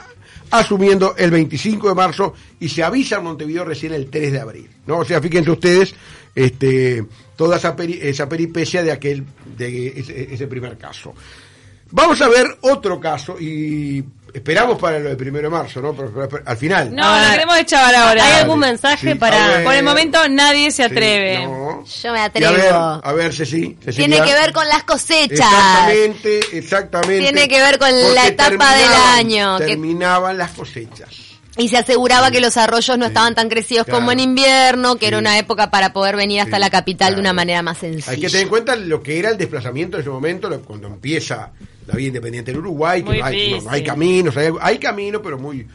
asumiendo 0.50 1.14
el 1.16 1.30
25 1.30 1.88
de 1.90 1.94
marzo 1.94 2.34
y 2.58 2.68
se 2.68 2.82
avisa 2.82 3.16
en 3.18 3.24
Montevideo 3.24 3.64
recién 3.64 3.92
el 3.92 4.10
3 4.10 4.32
de 4.32 4.40
abril. 4.40 4.68
¿no? 4.86 4.98
O 4.98 5.04
sea, 5.04 5.20
fíjense 5.20 5.50
ustedes 5.50 5.94
este, 6.34 7.04
toda 7.36 7.56
esa, 7.56 7.76
peri- 7.76 7.98
esa 8.02 8.28
peripecia 8.28 8.82
de 8.82 8.92
aquel 8.92 9.24
de 9.56 9.88
ese, 9.96 10.34
ese 10.34 10.46
primer 10.46 10.76
caso. 10.76 11.14
Vamos 11.92 12.20
a 12.22 12.28
ver 12.28 12.46
otro 12.60 13.00
caso 13.00 13.36
y 13.40 14.04
esperamos 14.34 14.78
para 14.78 14.98
lo 14.98 15.08
del 15.08 15.16
primero 15.16 15.48
de 15.48 15.50
marzo, 15.50 15.80
¿no? 15.80 15.92
Pero- 15.94 16.12
pero- 16.12 16.28
pero 16.28 16.42
al 16.46 16.56
final. 16.56 16.94
No, 16.94 17.04
A 17.04 17.16
lo 17.16 17.20
ver. 17.22 17.30
queremos 17.32 17.58
echar 17.58 17.94
ahora. 17.94 18.24
¿Hay 18.24 18.32
algún 18.40 18.58
mensaje 18.60 19.12
Sí, 19.12 19.18
para- 19.18 19.46
ver. 19.48 19.64
Por 19.64 19.74
el 19.74 19.82
momento 19.84 20.18
nadie 20.28 20.70
se 20.70 20.76
Sí, 20.76 20.82
atreve. 20.82 21.44
no. 21.44 21.84
Yo 21.84 22.12
me 22.12 22.18
Y 22.18 22.20
a 22.20 22.24
atrevo. 22.24 22.52
ver, 22.54 22.72
a 22.74 23.12
ver, 23.14 23.32
Ceci, 23.34 23.76
Cecilia. 23.82 24.06
Tiene 24.16 24.26
que 24.30 24.34
ver 24.34 24.52
con 24.52 24.68
las 24.68 24.84
cosechas. 24.84 25.30
Exactamente, 25.40 26.40
exactamente. 26.58 27.20
Tiene 27.20 27.48
que 27.48 27.60
ver 27.60 27.78
con 27.78 27.88
la 28.14 28.26
etapa 28.26 28.74
del 28.76 28.86
terminaban- 28.88 29.18
año, 29.18 29.58
que- 29.58 29.66
Terminaban 29.66 30.38
las 30.38 30.50
cosechas. 30.52 31.08
Y 31.56 31.68
se 31.68 31.76
aseguraba 31.78 32.30
que 32.30 32.40
los 32.40 32.56
arroyos 32.56 32.96
no 32.96 33.06
Sí. 33.06 33.08
estaban 33.08 33.34
tan 33.34 33.48
crecidos 33.48 33.84
Claro. 33.84 33.98
como 33.98 34.12
en 34.12 34.20
invierno, 34.20 34.96
que 34.96 35.08
era 35.08 35.18
una 35.18 35.36
época 35.36 35.70
para 35.70 35.92
poder 35.92 36.16
venir 36.16 36.40
hasta 36.40 36.56
Sí, 36.56 36.60
la 36.60 36.70
capital 36.70 37.14
de 37.16 37.20
una 37.20 37.32
manera 37.32 37.60
más 37.62 37.78
sencilla. 37.78 38.12
Hay 38.12 38.20
que 38.20 38.28
tener 38.28 38.42
en 38.44 38.48
cuenta 38.48 38.76
lo 38.76 39.02
que 39.02 39.18
era 39.18 39.30
el 39.30 39.36
desplazamiento 39.36 39.96
en 39.96 40.02
ese 40.02 40.10
momento, 40.10 40.48
cuando 40.62 40.86
empieza 40.86 41.50
la 41.90 41.96
vida 41.96 42.08
independiente 42.08 42.50
en 42.52 42.56
Uruguay, 42.58 43.02
que 43.02 43.18
no 43.18 43.24
hay, 43.24 43.50
no- 43.82 43.84
caminos, 43.84 44.36
hay, 44.36 44.52
hay 44.60 44.78
caminos, 44.78 45.20
pero 45.22 45.38
muy 45.38 45.66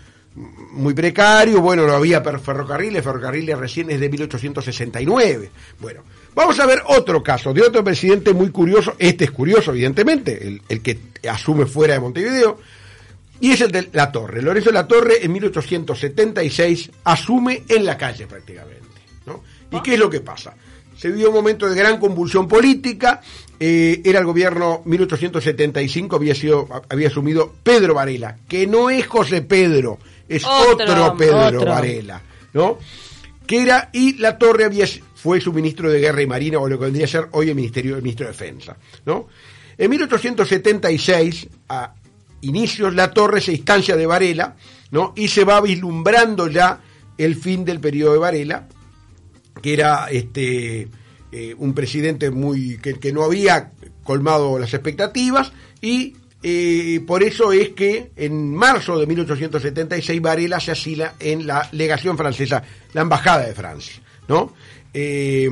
muy 0.72 0.94
precario, 0.94 1.62
bueno, 1.62 1.88
no 1.88 1.94
había 1.94 2.22
ferrocarriles, 2.22 3.02
ferrocarriles 3.02 3.58
recién 3.58 3.90
es 3.90 4.02
de 4.02 4.10
1869. 4.10 5.50
Bueno, 5.80 6.02
vamos 6.34 6.60
a 6.60 6.66
ver 6.66 6.82
otro 6.88 7.24
caso 7.24 7.54
de 7.54 7.62
otro 7.62 7.84
presidente 7.86 8.34
muy 8.34 8.50
curioso, 8.50 8.96
este 9.00 9.24
es 9.24 9.32
curioso 9.32 9.72
evidentemente, 9.72 10.46
el, 10.46 10.62
el 10.68 10.82
que 10.82 10.98
asume 11.30 11.66
fuera 11.66 11.94
de 11.94 12.02
Montevideo, 12.02 12.60
y 13.40 13.52
es 13.52 13.62
el 13.62 13.72
de 13.72 13.88
La 13.94 14.12
Torre. 14.12 14.42
Lorenzo 14.42 14.72
La 14.74 14.86
Torre 14.88 15.24
en 15.24 15.32
1876 15.32 16.92
asume 17.06 17.64
en 17.70 17.86
la 17.86 17.98
calle 17.98 18.28
prácticamente. 18.28 18.84
¿no? 19.26 19.42
¿Y 19.72 19.82
qué 19.82 19.94
es 19.94 20.00
lo 20.00 20.10
que 20.10 20.20
pasa? 20.22 20.54
Se 20.98 21.10
vivió 21.10 21.30
un 21.30 21.36
momento 21.36 21.68
de 21.70 21.76
gran 21.76 22.00
convulsión 22.00 22.48
política, 22.48 23.22
eh, 23.60 24.02
era 24.04 24.20
el 24.20 24.26
gobierno 24.26 24.82
1875, 24.86 26.16
había, 26.16 26.36
sido, 26.36 26.68
había 26.90 27.08
asumido 27.08 27.54
Pedro 27.64 27.94
Varela, 27.94 28.38
que 28.48 28.68
no 28.68 28.90
es 28.90 29.08
José 29.08 29.42
Pedro, 29.42 30.00
es 30.28 30.44
Otro, 30.46 30.86
otro, 30.86 31.18
Pedro 31.18 31.60
otro. 31.60 31.66
Varela, 31.66 32.22
¿no? 32.54 32.78
Que 33.46 33.62
era, 33.62 33.90
y 33.94 34.18
La 34.18 34.38
Torre 34.38 34.66
había, 34.66 34.86
fue 35.16 35.40
su 35.40 35.54
ministro 35.54 35.92
de 35.92 36.00
Guerra 36.00 36.22
y 36.22 36.28
Marina, 36.28 36.60
o 36.60 36.68
lo 36.68 36.78
que 36.80 36.86
vendría 36.86 37.06
a 37.06 37.10
ser 37.10 37.28
hoy 37.32 37.50
el 37.50 37.56
Ministerio, 37.56 37.96
el 37.96 38.02
ministro 38.02 38.26
de 38.26 38.32
Defensa, 38.32 38.76
¿no? 39.06 39.28
En 39.78 39.90
1876, 39.90 41.48
a 41.70 41.94
inicios, 42.42 42.94
La 42.94 43.12
Torre 43.12 43.42
se 43.42 43.52
instancia 43.52 43.96
de 43.96 44.06
Varela, 44.06 44.56
¿no? 44.92 45.14
Y 45.16 45.28
se 45.28 45.44
va 45.44 45.62
vislumbrando 45.62 46.48
ya 46.48 46.82
el 47.18 47.36
fin 47.36 47.66
del 47.66 47.80
periodo 47.80 48.14
de 48.14 48.20
Varela, 48.20 48.68
que 49.66 49.74
era 49.74 50.10
este 50.12 50.88
eh, 51.32 51.56
un 51.58 51.74
presidente 51.74 52.30
muy 52.30 52.78
que, 52.78 53.12
no 53.12 53.24
había 53.24 53.72
colmado 54.04 54.60
las 54.60 54.76
expectativas 54.76 55.52
y 55.82 56.14
eh, 56.44 57.04
por 57.08 57.24
eso 57.24 57.52
es 57.52 57.70
que 57.70 58.12
en 58.16 58.54
marzo 58.54 59.00
de 59.00 59.08
1876 59.08 60.22
Varela 60.22 60.60
se 60.60 60.72
asila 60.72 61.16
en 61.20 61.48
la 61.48 61.68
legación 61.72 62.16
francesa, 62.16 62.62
la 62.94 63.02
embajada 63.02 63.48
de 63.48 63.56
Francia, 63.56 63.96
¿no? 64.28 64.54
Eh, 64.94 65.50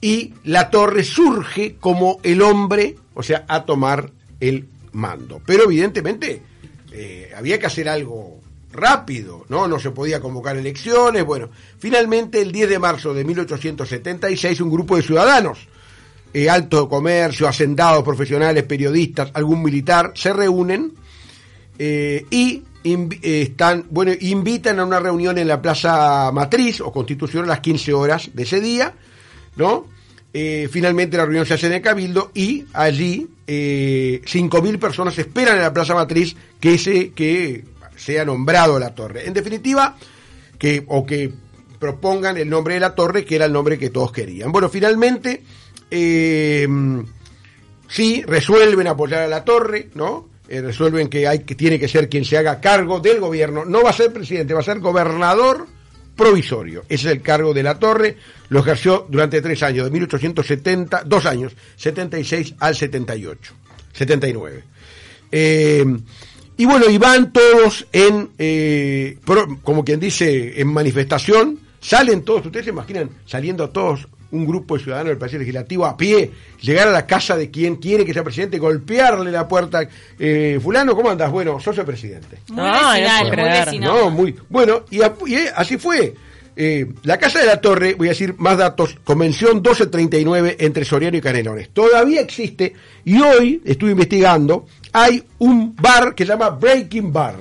y 0.00 0.32
la 0.44 0.70
torre 0.70 1.04
surge 1.04 1.76
como 1.78 2.20
el 2.22 2.40
hombre, 2.40 2.96
o 3.12 3.22
sea, 3.22 3.44
a 3.46 3.66
tomar 3.66 4.10
el 4.40 4.68
mando. 4.92 5.42
Pero 5.44 5.64
evidentemente 5.64 6.40
había 7.36 7.58
que 7.58 7.66
hacer 7.66 7.90
algo 7.90 8.40
rápido, 8.74 9.46
¿no? 9.48 9.66
No 9.66 9.78
se 9.78 9.90
podía 9.90 10.20
convocar 10.20 10.56
elecciones. 10.56 11.24
Bueno, 11.24 11.48
finalmente 11.78 12.42
el 12.42 12.52
10 12.52 12.68
de 12.68 12.78
marzo 12.78 13.14
de 13.14 13.24
1876 13.24 14.60
un 14.60 14.70
grupo 14.70 14.96
de 14.96 15.02
ciudadanos, 15.02 15.66
eh, 16.32 16.50
alto 16.50 16.88
comercio, 16.88 17.48
hacendados, 17.48 18.02
profesionales, 18.02 18.64
periodistas, 18.64 19.30
algún 19.34 19.62
militar, 19.62 20.12
se 20.14 20.32
reúnen 20.32 20.92
eh, 21.78 22.26
y 22.30 22.62
eh, 22.84 23.42
están, 23.42 23.86
bueno, 23.88 24.12
invitan 24.20 24.78
a 24.78 24.84
una 24.84 25.00
reunión 25.00 25.38
en 25.38 25.48
la 25.48 25.62
Plaza 25.62 26.30
Matriz 26.32 26.82
o 26.82 26.92
Constitución 26.92 27.44
a 27.44 27.48
las 27.48 27.60
15 27.60 27.94
horas 27.94 28.30
de 28.34 28.42
ese 28.42 28.60
día, 28.60 28.94
¿no? 29.56 29.86
Eh, 30.36 30.68
finalmente 30.70 31.16
la 31.16 31.24
reunión 31.24 31.46
se 31.46 31.54
hace 31.54 31.68
en 31.68 31.74
el 31.74 31.80
Cabildo 31.80 32.32
y 32.34 32.64
allí 32.72 33.28
eh, 33.46 34.20
5.000 34.24 34.78
personas 34.80 35.16
esperan 35.16 35.56
en 35.56 35.62
la 35.62 35.72
Plaza 35.72 35.94
Matriz 35.94 36.34
que, 36.58 36.76
se, 36.76 37.12
que 37.12 37.64
sea 37.96 38.24
nombrado 38.24 38.78
la 38.78 38.94
torre. 38.94 39.26
En 39.26 39.34
definitiva, 39.34 39.96
que, 40.58 40.84
o 40.88 41.04
que 41.04 41.32
propongan 41.78 42.36
el 42.36 42.48
nombre 42.48 42.74
de 42.74 42.80
la 42.80 42.94
torre, 42.94 43.24
que 43.24 43.36
era 43.36 43.44
el 43.44 43.52
nombre 43.52 43.78
que 43.78 43.90
todos 43.90 44.12
querían. 44.12 44.52
Bueno, 44.52 44.68
finalmente, 44.68 45.42
eh, 45.90 46.66
sí, 47.88 48.22
resuelven 48.26 48.86
apoyar 48.86 49.22
a 49.22 49.28
la 49.28 49.44
torre, 49.44 49.90
¿no? 49.94 50.28
Eh, 50.48 50.60
resuelven 50.60 51.08
que 51.08 51.26
hay 51.26 51.40
que 51.40 51.54
tiene 51.54 51.78
que 51.78 51.88
ser 51.88 52.08
quien 52.08 52.24
se 52.24 52.36
haga 52.36 52.60
cargo 52.60 53.00
del 53.00 53.18
gobierno, 53.18 53.64
no 53.64 53.82
va 53.82 53.90
a 53.90 53.94
ser 53.94 54.12
presidente, 54.12 54.52
va 54.52 54.60
a 54.60 54.64
ser 54.64 54.78
gobernador 54.78 55.66
provisorio. 56.14 56.82
Ese 56.88 57.08
es 57.08 57.12
el 57.14 57.22
cargo 57.22 57.54
de 57.54 57.62
la 57.62 57.78
torre, 57.78 58.16
lo 58.50 58.60
ejerció 58.60 59.06
durante 59.08 59.40
tres 59.40 59.62
años, 59.62 59.84
de 59.86 59.90
1870, 59.90 61.04
dos 61.04 61.26
años, 61.26 61.52
76 61.76 62.54
al 62.60 62.74
78, 62.74 63.54
79. 63.92 64.64
Eh, 65.32 65.84
y 66.56 66.64
bueno, 66.66 66.88
y 66.88 66.98
van 66.98 67.32
todos 67.32 67.86
en, 67.92 68.30
eh, 68.38 69.18
pro- 69.24 69.58
como 69.62 69.84
quien 69.84 69.98
dice, 70.00 70.60
en 70.60 70.68
manifestación, 70.68 71.58
salen 71.80 72.22
todos, 72.22 72.46
ustedes 72.46 72.64
se 72.66 72.70
imaginan 72.70 73.10
saliendo 73.26 73.70
todos 73.70 74.08
un 74.30 74.46
grupo 74.46 74.76
de 74.76 74.82
ciudadanos 74.82 75.10
del 75.10 75.18
Palacio 75.18 75.38
Legislativo 75.38 75.86
a 75.86 75.96
pie, 75.96 76.30
llegar 76.60 76.88
a 76.88 76.90
la 76.90 77.06
casa 77.06 77.36
de 77.36 77.50
quien 77.52 77.76
quiere 77.76 78.04
que 78.04 78.12
sea 78.12 78.24
presidente, 78.24 78.58
golpearle 78.58 79.30
la 79.30 79.46
puerta, 79.46 79.88
eh, 80.18 80.58
fulano, 80.60 80.96
¿cómo 80.96 81.10
andas? 81.10 81.30
Bueno, 81.30 81.60
sos 81.60 81.78
el 81.78 81.84
presidente. 81.84 82.38
Muy 82.48 82.64
Ay, 82.64 83.02
no 83.02 83.08
vecinal, 83.08 83.20
puedo 83.28 83.36
muy 83.48 83.58
vecinal. 83.64 83.94
No, 83.94 84.10
muy 84.10 84.34
bueno, 84.48 84.84
y, 84.90 85.02
a- 85.02 85.14
y, 85.26 85.34
eh, 85.34 85.50
así 85.54 85.76
fue. 85.76 86.14
Eh, 86.56 86.86
la 87.02 87.18
Casa 87.18 87.40
de 87.40 87.46
la 87.46 87.60
Torre, 87.60 87.94
voy 87.94 88.08
a 88.08 88.10
decir 88.10 88.36
más 88.38 88.56
datos, 88.56 88.96
Convención 89.02 89.54
1239 89.54 90.56
entre 90.60 90.84
Soriano 90.84 91.16
y 91.16 91.20
Canelones. 91.20 91.70
Todavía 91.70 92.20
existe 92.20 92.72
y 93.04 93.20
hoy, 93.20 93.60
estuve 93.64 93.90
investigando, 93.90 94.66
hay 94.92 95.22
un 95.38 95.74
bar 95.74 96.14
que 96.14 96.24
se 96.24 96.32
llama 96.32 96.50
Breaking 96.50 97.12
Bar. 97.12 97.36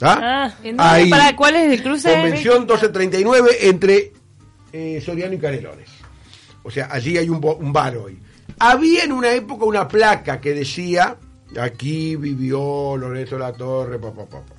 ¿Ah? 0.00 0.20
Ah. 0.20 0.54
¿En? 0.64 0.80
Ahí, 0.80 1.10
¿Para 1.10 1.36
cuál 1.36 1.54
es 1.54 1.72
el 1.72 1.82
cruce? 1.82 2.12
Convención 2.12 2.58
1239 2.60 3.50
entre 3.62 4.12
eh, 4.72 5.00
Soriano 5.04 5.34
y 5.34 5.38
Canelones. 5.38 5.88
O 6.64 6.70
sea, 6.70 6.88
allí 6.90 7.16
hay 7.16 7.28
un, 7.28 7.40
bar 7.40 7.96
hoy. 7.96 8.18
Había 8.58 9.04
en 9.04 9.12
una 9.12 9.32
época 9.32 9.64
una 9.64 9.86
placa 9.86 10.40
que 10.40 10.54
decía, 10.54 11.16
aquí 11.60 12.16
vivió 12.16 12.96
Lorenzo 12.96 13.38
La 13.38 13.52
Torre, 13.52 13.98
pa, 13.98 14.12
pa, 14.12 14.24
pa, 14.24 14.40
pa. 14.40 14.53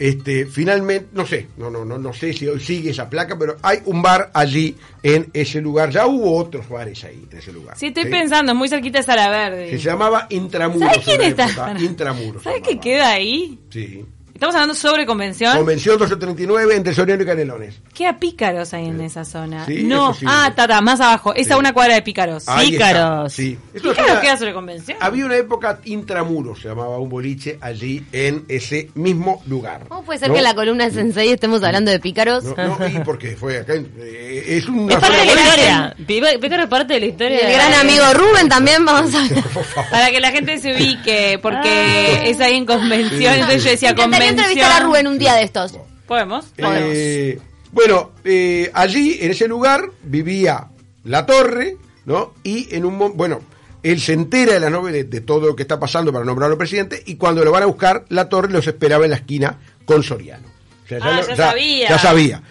Este, 0.00 0.46
finalmente, 0.46 1.10
no 1.12 1.26
sé, 1.26 1.48
no, 1.58 1.68
no, 1.68 1.84
no, 1.84 1.98
no 1.98 2.14
sé 2.14 2.32
si 2.32 2.48
hoy 2.48 2.58
sigue 2.58 2.88
esa 2.88 3.10
placa, 3.10 3.38
pero 3.38 3.58
hay 3.60 3.80
un 3.84 4.00
bar 4.00 4.30
allí 4.32 4.74
en 5.02 5.28
ese 5.34 5.60
lugar. 5.60 5.90
Ya 5.90 6.06
hubo 6.06 6.38
otros 6.38 6.66
bares 6.70 7.04
ahí, 7.04 7.28
en 7.30 7.36
ese 7.36 7.52
lugar. 7.52 7.76
Sí, 7.76 7.88
estoy 7.88 8.04
¿sí? 8.04 8.08
pensando, 8.08 8.54
muy 8.54 8.70
cerquita 8.70 9.00
de 9.00 9.04
Sala 9.04 9.28
Verde. 9.28 9.68
Se 9.68 9.76
llamaba 9.76 10.26
Intramuros. 10.30 10.88
¿Sabes 10.88 11.04
quién 11.04 11.20
la 11.20 11.26
está? 11.26 11.76
Intramuros. 11.78 12.42
¿Sabes 12.42 12.62
qué 12.62 12.80
queda 12.80 13.10
ahí? 13.10 13.58
Sí. 13.68 14.06
Estamos 14.40 14.54
hablando 14.54 14.74
sobre 14.74 15.04
convención. 15.04 15.54
Convención 15.54 15.96
1239 15.96 16.74
entre 16.74 16.94
Soriano 16.94 17.22
y 17.22 17.26
Canelones. 17.26 17.74
Queda 17.92 18.18
pícaros 18.18 18.72
ahí 18.72 18.86
en 18.86 18.98
esa 19.02 19.22
zona. 19.26 19.66
Sí, 19.66 19.82
no, 19.82 20.14
sí. 20.14 20.24
ah, 20.26 20.50
tata, 20.56 20.80
más 20.80 20.98
abajo. 20.98 21.34
Esa 21.34 21.52
Sí. 21.52 21.60
una 21.60 21.74
cuadra 21.74 21.96
de 21.96 22.00
pícaros. 22.00 22.48
Ahí 22.48 22.72
está, 22.72 22.86
Pícaros. 22.88 23.32
Sí. 23.34 23.58
Esto 23.74 23.90
es 23.92 23.98
Pícaros 23.98 24.20
queda 24.20 24.38
sobre 24.38 24.54
convención. 24.54 24.96
Había 24.98 25.26
una 25.26 25.36
época 25.36 25.80
intramuros, 25.84 26.58
se 26.62 26.68
llamaba 26.68 26.96
un 26.98 27.10
boliche 27.10 27.58
allí 27.60 28.02
en 28.12 28.46
ese 28.48 28.88
mismo 28.94 29.42
lugar. 29.46 29.82
¿Cómo 29.88 30.04
puede 30.04 30.18
ser 30.20 30.28
¿No? 30.28 30.32
que 30.34 30.38
en 30.38 30.44
la 30.44 30.54
columna 30.54 30.84
de 30.86 30.92
Sensei 30.92 31.30
estemos 31.32 31.62
hablando 31.62 31.90
de 31.90 32.00
pícaros? 32.00 32.42
No, 32.44 32.78
no, 32.78 32.88
y 32.88 32.98
porque 33.04 33.36
fue 33.36 33.58
acá. 33.58 33.74
eh, 33.74 34.44
es 34.46 34.66
una 34.70 34.94
Es 34.94 35.00
parte 35.00 35.16
de 35.18 35.24
la 35.26 35.32
historia. 35.34 35.96
Pí- 36.06 36.22
Pícaro 36.40 36.62
es 36.62 36.68
parte 36.70 36.94
de 36.94 37.00
la 37.00 37.06
historia. 37.06 37.40
El 37.46 37.52
gran 37.52 37.74
amigo 37.74 38.04
Rubén 38.14 38.48
también 38.48 38.86
vamos 38.86 39.14
a 39.14 39.22
hablar. 39.22 39.44
Para 39.90 40.10
que 40.10 40.18
la 40.18 40.30
gente 40.30 40.58
se 40.58 40.74
ubique, 40.74 41.38
porque 41.42 42.30
es 42.30 42.40
ahí 42.40 42.56
en 42.56 42.64
convención. 42.64 43.34
Entonces 43.34 43.64
yo 43.64 43.70
decía 43.72 43.90
encantaría 43.90 44.29
entrevistar 44.30 44.82
a. 44.82 44.84
Rubén 44.84 45.06
un 45.06 45.18
día 45.18 45.34
de 45.34 45.42
estos. 45.42 45.74
¿Podemos? 46.06 46.46
Eh, 46.56 47.38
bueno, 47.72 48.12
eh, 48.24 48.70
allí 48.74 49.18
en 49.20 49.30
ese 49.30 49.46
lugar 49.46 49.90
vivía 50.02 50.68
la 51.04 51.24
torre, 51.26 51.76
¿no? 52.04 52.34
Y 52.42 52.74
en 52.74 52.84
un 52.84 53.16
bueno, 53.16 53.40
él 53.82 54.00
se 54.00 54.12
entera 54.12 54.54
de 54.54 54.60
la 54.60 54.70
novela 54.70 54.96
de, 54.98 55.04
de 55.04 55.20
todo 55.20 55.46
lo 55.46 55.56
que 55.56 55.62
está 55.62 55.78
pasando 55.78 56.12
para 56.12 56.24
nombrarlo 56.24 56.58
presidente 56.58 57.02
y 57.06 57.14
cuando 57.16 57.44
lo 57.44 57.52
van 57.52 57.62
a 57.62 57.66
buscar, 57.66 58.04
la 58.08 58.28
torre 58.28 58.52
los 58.52 58.66
esperaba 58.66 59.04
en 59.04 59.10
la 59.10 59.16
esquina 59.18 59.58
con 59.84 60.02
Soriano. 60.02 60.48
O 60.84 60.88
sea, 60.88 60.98
Ah, 61.00 61.20
ya 61.28 61.36
sabía. 61.36 61.88
Ya 61.88 61.98
sabía. 61.98 62.42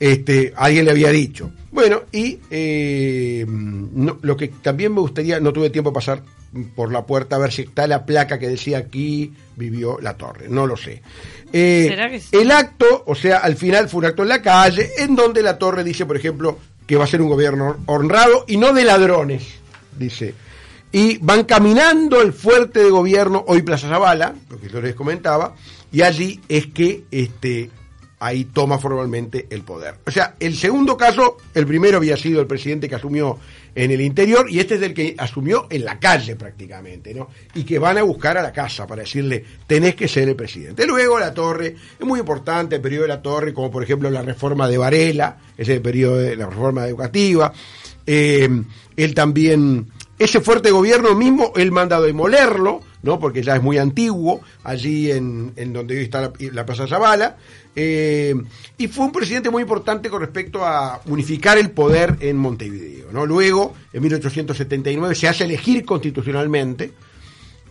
Este, 0.00 0.52
alguien 0.56 0.84
le 0.84 0.90
había 0.90 1.10
dicho. 1.10 1.52
Bueno, 1.74 2.02
y 2.12 2.38
eh, 2.50 3.44
no- 3.48 4.18
lo 4.22 4.36
que 4.36 4.46
también 4.48 4.94
me 4.94 5.00
gustaría, 5.00 5.40
no 5.40 5.52
tuve 5.52 5.70
tiempo 5.70 5.90
de 5.90 5.94
pasar 5.94 6.22
por 6.76 6.92
la 6.92 7.04
puerta 7.04 7.34
a 7.34 7.40
ver 7.40 7.50
si 7.52 7.62
está 7.62 7.88
la 7.88 8.06
placa 8.06 8.38
que 8.38 8.46
decía 8.48 8.78
aquí 8.78 9.32
vivió 9.56 9.98
la 10.00 10.16
torre, 10.16 10.46
no 10.48 10.68
lo 10.68 10.76
sé. 10.76 11.02
Eh, 11.52 11.86
¿Será 11.88 12.08
que 12.08 12.20
sí? 12.20 12.28
El 12.30 12.52
acto, 12.52 13.02
o 13.06 13.14
sea, 13.16 13.38
al 13.38 13.56
final 13.56 13.88
fue 13.88 13.98
un 13.98 14.04
acto 14.06 14.22
en 14.22 14.28
la 14.28 14.40
calle, 14.40 14.88
en 14.98 15.16
donde 15.16 15.42
la 15.42 15.58
torre 15.58 15.82
dice, 15.82 16.06
por 16.06 16.16
ejemplo, 16.16 16.58
que 16.86 16.94
va 16.94 17.04
a 17.04 17.08
ser 17.08 17.20
un 17.20 17.28
gobierno 17.28 17.78
honrado 17.86 18.44
y 18.46 18.56
no 18.56 18.72
de 18.72 18.84
ladrones, 18.84 19.42
dice. 19.98 20.32
Y 20.92 21.18
van 21.18 21.42
caminando 21.42 22.22
el 22.22 22.32
fuerte 22.32 22.84
de 22.84 22.90
gobierno, 22.90 23.44
hoy 23.48 23.62
Plaza 23.62 23.88
Zavala, 23.88 24.32
lo 24.48 24.60
que 24.60 24.68
yo 24.68 24.80
les 24.80 24.94
comentaba, 24.94 25.56
y 25.90 26.02
allí 26.02 26.40
es 26.48 26.68
que 26.68 27.02
este 27.10 27.68
ahí 28.18 28.46
toma 28.46 28.78
formalmente 28.78 29.46
el 29.50 29.62
poder. 29.62 29.96
O 30.06 30.10
sea, 30.10 30.36
el 30.40 30.56
segundo 30.56 30.96
caso, 30.96 31.38
el 31.52 31.66
primero 31.66 31.98
había 31.98 32.16
sido 32.16 32.40
el 32.40 32.46
presidente 32.46 32.88
que 32.88 32.94
asumió 32.94 33.38
en 33.74 33.90
el 33.90 34.00
interior 34.00 34.46
y 34.48 34.60
este 34.60 34.76
es 34.76 34.82
el 34.82 34.94
que 34.94 35.14
asumió 35.18 35.66
en 35.68 35.84
la 35.84 35.98
calle 35.98 36.36
prácticamente, 36.36 37.12
¿no? 37.12 37.28
Y 37.54 37.64
que 37.64 37.78
van 37.78 37.98
a 37.98 38.02
buscar 38.02 38.38
a 38.38 38.42
la 38.42 38.52
casa 38.52 38.86
para 38.86 39.02
decirle, 39.02 39.44
tenés 39.66 39.94
que 39.94 40.08
ser 40.08 40.28
el 40.28 40.36
presidente. 40.36 40.86
Luego 40.86 41.18
la 41.18 41.34
torre, 41.34 41.74
es 41.98 42.06
muy 42.06 42.20
importante 42.20 42.76
el 42.76 42.82
periodo 42.82 43.02
de 43.02 43.08
la 43.08 43.22
torre, 43.22 43.52
como 43.52 43.70
por 43.70 43.82
ejemplo 43.82 44.10
la 44.10 44.22
reforma 44.22 44.68
de 44.68 44.78
Varela, 44.78 45.38
ese 45.56 45.80
periodo 45.80 46.16
de 46.16 46.36
la 46.36 46.46
reforma 46.46 46.86
educativa. 46.86 47.52
Eh, 48.06 48.48
él 48.96 49.14
también, 49.14 49.88
ese 50.18 50.40
fuerte 50.40 50.70
gobierno 50.70 51.14
mismo, 51.14 51.52
él 51.56 51.72
manda 51.72 51.96
a 51.96 52.00
demolerlo, 52.00 52.80
¿no? 53.04 53.20
Porque 53.20 53.42
ya 53.42 53.54
es 53.54 53.62
muy 53.62 53.78
antiguo, 53.78 54.40
allí 54.64 55.12
en, 55.12 55.52
en 55.56 55.72
donde 55.72 55.96
hoy 55.96 56.04
está 56.04 56.22
la, 56.22 56.32
la 56.52 56.66
Plaza 56.66 56.88
Zavala. 56.88 57.36
Eh, 57.76 58.34
y 58.78 58.88
fue 58.88 59.06
un 59.06 59.12
presidente 59.12 59.50
muy 59.50 59.62
importante 59.62 60.08
con 60.08 60.20
respecto 60.20 60.64
a 60.64 61.00
unificar 61.06 61.58
el 61.58 61.70
poder 61.70 62.16
en 62.20 62.36
Montevideo, 62.36 63.12
¿no? 63.12 63.26
Luego, 63.26 63.74
en 63.92 64.02
1879, 64.02 65.14
se 65.14 65.28
hace 65.28 65.44
elegir 65.44 65.84
constitucionalmente. 65.84 66.92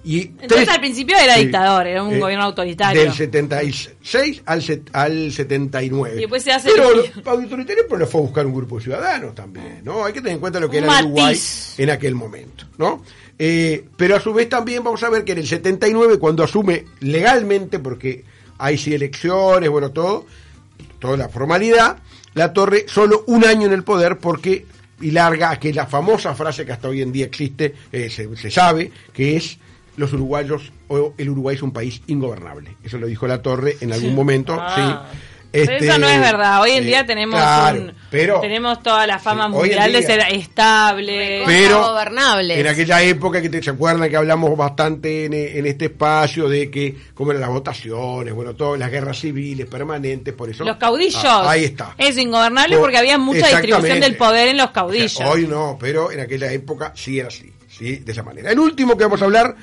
Y 0.05 0.21
Entonces, 0.41 0.67
al 0.67 0.79
principio 0.81 1.15
era 1.17 1.35
Sí. 1.35 1.43
dictador, 1.45 1.87
era 1.87 2.03
un 2.03 2.13
Eh, 2.15 2.19
gobierno 2.19 2.43
autoritario. 2.43 3.01
Del 3.03 3.13
76 3.13 4.41
al, 4.45 4.61
set- 4.61 4.89
al 4.93 5.31
79. 5.31 6.15
Y 6.17 6.19
después 6.21 6.43
se 6.43 6.51
hace 6.51 6.69
Pero 6.75 6.89
lo- 6.93 7.03
autoritario, 7.31 7.83
pero 7.87 7.99
lo 7.99 8.07
fue 8.07 8.19
a 8.21 8.23
buscar 8.23 8.45
un 8.45 8.53
grupo 8.53 8.77
de 8.77 8.83
ciudadanos 8.83 9.33
también, 9.33 9.81
¿no? 9.83 10.03
Hay 10.03 10.11
que 10.13 10.19
tener 10.19 10.33
en 10.35 10.39
cuenta 10.39 10.59
lo 10.59 10.69
que 10.69 10.79
Un 10.79 10.83
era 10.85 10.99
el 10.99 11.05
Uruguay 11.05 11.25
matiz. 11.25 11.75
en 11.79 11.89
aquel 11.89 12.15
momento, 12.15 12.65
¿no? 12.77 13.03
Eh, 13.39 13.85
pero 13.97 14.15
a 14.17 14.19
su 14.19 14.33
vez 14.33 14.49
también 14.49 14.83
vamos 14.83 15.01
a 15.03 15.09
ver 15.09 15.23
que 15.23 15.31
en 15.31 15.39
el 15.39 15.47
79, 15.47 16.19
cuando 16.19 16.43
asume 16.43 16.85
legalmente, 16.99 17.79
porque 17.79 18.23
hay 18.57 18.77
sí 18.77 18.93
elecciones, 18.93 19.69
bueno, 19.69 19.91
todo, 19.91 20.25
toda 20.99 21.15
la 21.17 21.29
formalidad, 21.29 21.97
la 22.33 22.51
torre 22.53 22.85
solo 22.87 23.23
un 23.27 23.45
año 23.45 23.67
en 23.67 23.73
el 23.73 23.83
poder 23.83 24.17
porque 24.17 24.65
y 25.01 25.11
larga 25.11 25.49
aquella 25.49 25.85
famosa 25.85 26.33
frase 26.35 26.65
que 26.65 26.71
hasta 26.71 26.87
hoy 26.87 27.01
en 27.01 27.11
día 27.11 27.25
existe, 27.25 27.73
eh, 27.91 28.09
se, 28.09 28.33
se 28.37 28.49
sabe, 28.51 28.91
que 29.13 29.35
es 29.37 29.57
los 29.97 30.11
uruguayos 30.13 30.71
o 30.87 31.13
el 31.17 31.29
Uruguay 31.29 31.55
es 31.55 31.61
un 31.61 31.71
país 31.73 32.01
ingobernable. 32.07 32.75
Eso 32.83 32.97
lo 32.97 33.07
dijo 33.07 33.27
la 33.27 33.41
torre 33.41 33.77
en 33.81 33.93
algún 33.93 34.15
momento, 34.15 34.57
Ah. 34.59 35.05
sí. 35.11 35.19
Este, 35.53 35.85
eso 35.87 35.99
no 35.99 36.09
es 36.09 36.19
verdad. 36.19 36.63
Hoy 36.63 36.71
en 36.71 36.83
eh, 36.83 36.87
día 36.87 37.05
tenemos 37.05 37.39
claro, 37.39 37.79
un- 37.79 37.93
pero, 38.09 38.39
tenemos 38.41 38.81
toda 38.81 39.05
la 39.05 39.19
fama 39.19 39.45
Sí, 39.45 39.51
mundial 39.51 39.93
de 39.93 40.01
ser 40.01 40.19
estable. 40.31 41.43
pero 41.45 41.95
en 42.39 42.67
aquella 42.67 43.03
época 43.03 43.39
que 43.39 43.49
te, 43.49 43.61
se 43.61 43.69
acuerdan 43.69 44.09
que 44.09 44.17
hablamos 44.17 44.57
bastante 44.57 45.25
en, 45.25 45.33
en 45.35 45.65
este 45.67 45.85
espacio 45.85 46.49
de 46.49 46.71
que 46.71 46.95
cómo 47.13 47.31
eran 47.31 47.41
las 47.41 47.51
votaciones, 47.51 48.33
bueno, 48.33 48.55
todas 48.55 48.79
las 48.79 48.89
guerras 48.89 49.19
civiles 49.19 49.67
permanentes, 49.67 50.33
por 50.33 50.49
eso 50.49 50.63
Los 50.63 50.77
caudillos. 50.77 51.23
Ah, 51.23 51.51
ahí 51.51 51.65
está. 51.65 51.93
Es 51.99 52.17
ingobernable 52.17 52.75
Por- 52.77 52.85
porque 52.85 52.97
había 52.97 53.19
mucha 53.19 53.47
distribución 53.47 53.99
del 53.99 54.15
poder 54.15 54.47
en 54.47 54.57
los 54.57 54.69
O 54.69 54.73
caudillos. 54.73 55.13
sea, 55.13 55.29
hoy 55.29 55.45
no, 55.45 55.77
pero 55.79 56.11
en 56.11 56.19
aquella 56.21 56.51
época 56.51 56.93
sí 56.95 57.19
era 57.19 57.27
así, 57.27 57.53
sí, 57.69 57.97
de 57.97 58.11
esa 58.11 58.23
manera. 58.23 58.49
El 58.51 58.57
último 58.57 58.97
que 58.97 59.03
vamos 59.03 59.21
a 59.21 59.25
hablar 59.25 59.55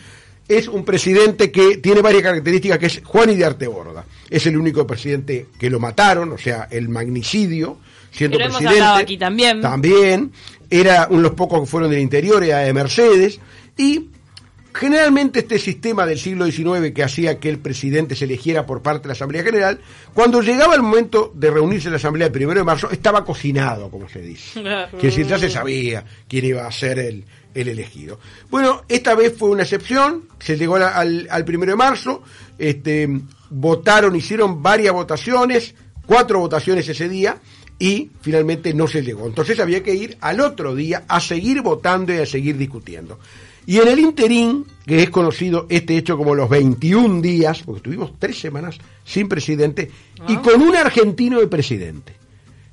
es 0.50 0.66
un 0.66 0.84
presidente 0.84 1.52
que 1.52 1.76
tiene 1.76 2.02
varias 2.02 2.24
características, 2.24 2.78
que 2.78 2.86
es 2.86 3.00
Juan 3.04 3.36
de 3.36 3.44
Arteborda. 3.44 4.04
Es 4.28 4.46
el 4.46 4.56
único 4.56 4.84
presidente 4.84 5.46
que 5.56 5.70
lo 5.70 5.78
mataron, 5.78 6.32
o 6.32 6.38
sea, 6.38 6.66
el 6.72 6.88
magnicidio, 6.88 7.78
siendo 8.10 8.36
Que 8.36 8.44
lo 8.44 8.50
hemos 8.50 8.58
presidente. 8.60 9.02
aquí 9.02 9.16
también. 9.16 9.60
También. 9.60 10.32
Era 10.68 11.06
uno 11.08 11.18
de 11.18 11.22
los 11.28 11.32
pocos 11.34 11.60
que 11.60 11.66
fueron 11.66 11.90
del 11.90 12.00
interior, 12.00 12.42
era 12.42 12.58
de 12.58 12.72
Mercedes. 12.72 13.38
Y 13.76 14.08
Generalmente 14.72 15.40
este 15.40 15.58
sistema 15.58 16.06
del 16.06 16.18
siglo 16.18 16.46
XIX 16.46 16.92
que 16.94 17.02
hacía 17.02 17.40
que 17.40 17.48
el 17.48 17.58
presidente 17.58 18.14
se 18.14 18.24
eligiera 18.24 18.66
por 18.66 18.82
parte 18.82 19.02
de 19.02 19.08
la 19.08 19.12
Asamblea 19.14 19.42
General, 19.42 19.80
cuando 20.14 20.40
llegaba 20.42 20.76
el 20.76 20.82
momento 20.82 21.32
de 21.34 21.50
reunirse 21.50 21.88
en 21.88 21.92
la 21.94 21.96
Asamblea 21.96 22.28
el 22.28 22.32
primero 22.32 22.60
de 22.60 22.64
marzo, 22.64 22.88
estaba 22.88 23.24
cocinado, 23.24 23.90
como 23.90 24.08
se 24.08 24.20
dice. 24.20 24.62
Que 25.00 25.08
decir, 25.08 25.26
ya 25.26 25.38
se 25.38 25.50
sabía 25.50 26.04
quién 26.28 26.44
iba 26.44 26.66
a 26.66 26.70
ser 26.70 27.00
el, 27.00 27.24
el 27.54 27.68
elegido. 27.68 28.18
Bueno, 28.50 28.82
esta 28.88 29.14
vez 29.14 29.36
fue 29.36 29.50
una 29.50 29.62
excepción, 29.62 30.24
se 30.38 30.56
llegó 30.56 30.76
al, 30.76 31.26
al 31.30 31.44
primero 31.44 31.72
de 31.72 31.76
marzo, 31.76 32.22
este, 32.58 33.08
votaron, 33.50 34.16
hicieron 34.16 34.62
varias 34.62 34.92
votaciones, 34.92 35.74
cuatro 36.06 36.38
votaciones 36.38 36.88
ese 36.88 37.08
día, 37.08 37.38
y 37.78 38.10
finalmente 38.20 38.74
no 38.74 38.86
se 38.86 39.02
llegó. 39.02 39.26
Entonces 39.26 39.58
había 39.58 39.82
que 39.82 39.94
ir 39.94 40.16
al 40.20 40.40
otro 40.40 40.74
día 40.74 41.04
a 41.08 41.18
seguir 41.18 41.62
votando 41.62 42.12
y 42.12 42.18
a 42.18 42.26
seguir 42.26 42.56
discutiendo. 42.56 43.18
Y 43.66 43.78
en 43.78 43.88
el 43.88 43.98
interín, 43.98 44.66
que 44.86 45.02
es 45.02 45.10
conocido 45.10 45.66
este 45.68 45.96
hecho 45.96 46.16
como 46.16 46.34
los 46.34 46.48
21 46.48 47.22
días, 47.22 47.62
porque 47.62 47.82
tuvimos 47.82 48.12
tres 48.18 48.38
semanas 48.38 48.78
sin 49.04 49.28
presidente, 49.28 49.90
y 50.28 50.36
con 50.36 50.60
un 50.60 50.76
argentino 50.76 51.40
de 51.40 51.46
presidente. 51.46 52.14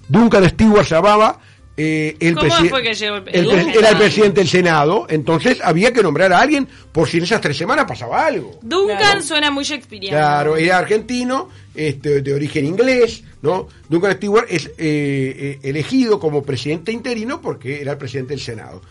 Duncan 0.09 0.47
Stewart 0.49 0.85
se 0.85 0.95
llamaba 0.95 1.39
eh, 1.77 2.17
el 2.19 2.35
¿Cómo 2.35 2.49
fue 2.69 2.81
que 2.81 2.93
llegó 2.95 3.17
el- 3.17 3.27
el 3.29 3.69
era 3.77 3.89
el 3.91 3.97
presidente 3.97 4.41
del 4.41 4.49
Senado, 4.49 5.05
entonces 5.09 5.59
había 5.63 5.93
que 5.93 6.01
nombrar 6.01 6.33
a 6.33 6.39
alguien 6.39 6.67
por 6.91 7.07
si 7.07 7.17
en 7.17 7.23
esas 7.23 7.39
tres 7.39 7.55
semanas 7.55 7.85
pasaba 7.87 8.25
algo. 8.25 8.59
Duncan 8.63 9.21
suena 9.23 9.51
muy 9.51 9.63
shakespeariano. 9.63 10.17
Claro, 10.17 10.57
era 10.57 10.79
argentino, 10.79 11.49
este, 11.75 12.21
de 12.21 12.33
origen 12.33 12.65
inglés, 12.65 13.23
¿no? 13.43 13.67
Duncan 13.87 14.13
Stewart 14.13 14.47
es 14.49 14.65
eh, 14.67 14.73
eh, 14.79 15.59
elegido 15.61 16.19
como 16.19 16.41
presidente 16.43 16.91
interino 16.91 17.39
porque 17.41 17.79
era 17.79 17.91
el 17.91 17.97
presidente 17.99 18.33
del 18.33 18.41
Senado. 18.41 18.81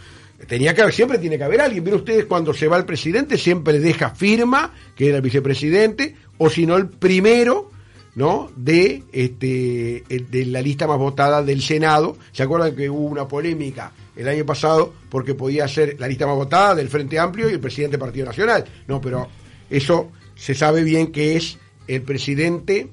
Tenía 0.46 0.74
que 0.74 0.82
haber, 0.82 0.94
siempre 0.94 1.18
tiene 1.18 1.38
que 1.38 1.44
haber 1.44 1.62
alguien. 1.62 1.82
Miren 1.82 1.98
ustedes, 1.98 2.26
cuando 2.26 2.52
se 2.54 2.68
va 2.68 2.76
el 2.76 2.84
presidente, 2.84 3.38
siempre 3.38 3.80
deja 3.80 4.10
firma, 4.10 4.72
que 4.94 5.08
era 5.08 5.16
el 5.16 5.22
vicepresidente, 5.22 6.14
o 6.38 6.50
si 6.50 6.66
no, 6.66 6.76
el 6.76 6.88
primero, 6.88 7.70
¿no? 8.16 8.50
De, 8.56 9.04
este, 9.12 10.02
de 10.08 10.46
la 10.46 10.60
lista 10.60 10.86
más 10.88 10.98
votada 10.98 11.42
del 11.42 11.62
Senado. 11.62 12.16
¿Se 12.32 12.42
acuerdan 12.42 12.74
que 12.74 12.90
hubo 12.90 13.06
una 13.06 13.28
polémica 13.28 13.92
el 14.16 14.26
año 14.28 14.44
pasado 14.44 14.92
porque 15.08 15.34
podía 15.34 15.68
ser 15.68 15.96
la 16.00 16.08
lista 16.08 16.26
más 16.26 16.34
votada 16.36 16.74
del 16.74 16.88
Frente 16.88 17.18
Amplio 17.18 17.48
y 17.48 17.52
el 17.52 17.60
presidente 17.60 17.92
del 17.96 18.00
Partido 18.00 18.26
Nacional? 18.26 18.64
No, 18.88 19.00
pero 19.00 19.28
eso 19.70 20.10
se 20.34 20.54
sabe 20.54 20.82
bien 20.82 21.12
que 21.12 21.36
es 21.36 21.58
el 21.86 22.02
presidente, 22.02 22.88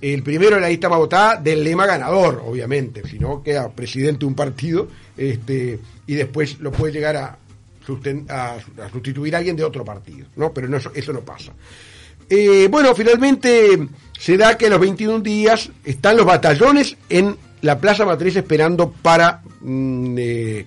el 0.00 0.22
primero 0.22 0.56
de 0.56 0.60
la 0.60 0.68
lista 0.68 0.88
más 0.88 0.98
votada 0.98 1.36
del 1.40 1.64
lema 1.64 1.86
ganador, 1.86 2.42
obviamente, 2.44 3.08
si 3.08 3.18
no 3.18 3.42
queda 3.42 3.70
presidente 3.70 4.20
de 4.20 4.26
un 4.26 4.34
partido 4.34 4.88
este, 5.16 5.78
y 6.06 6.14
después 6.14 6.58
lo 6.60 6.70
puede 6.72 6.92
llegar 6.92 7.16
a, 7.16 7.38
a- 8.28 8.56
a 8.82 8.88
sustituir 8.90 9.34
a 9.34 9.38
alguien 9.38 9.56
de 9.56 9.64
otro 9.64 9.84
partido, 9.84 10.26
¿no? 10.36 10.52
Pero 10.52 10.68
no, 10.68 10.76
eso, 10.76 10.90
eso 10.94 11.12
no 11.12 11.20
pasa. 11.20 11.52
Eh, 12.28 12.68
bueno, 12.70 12.94
finalmente 12.94 13.88
se 14.18 14.36
da 14.36 14.56
que 14.56 14.66
a 14.66 14.70
los 14.70 14.80
21 14.80 15.20
días 15.20 15.70
están 15.84 16.16
los 16.16 16.26
batallones 16.26 16.96
en 17.08 17.36
la 17.60 17.78
Plaza 17.78 18.04
Matriz 18.04 18.36
esperando 18.36 18.90
para 18.90 19.42
mm, 19.60 20.16
eh, 20.18 20.66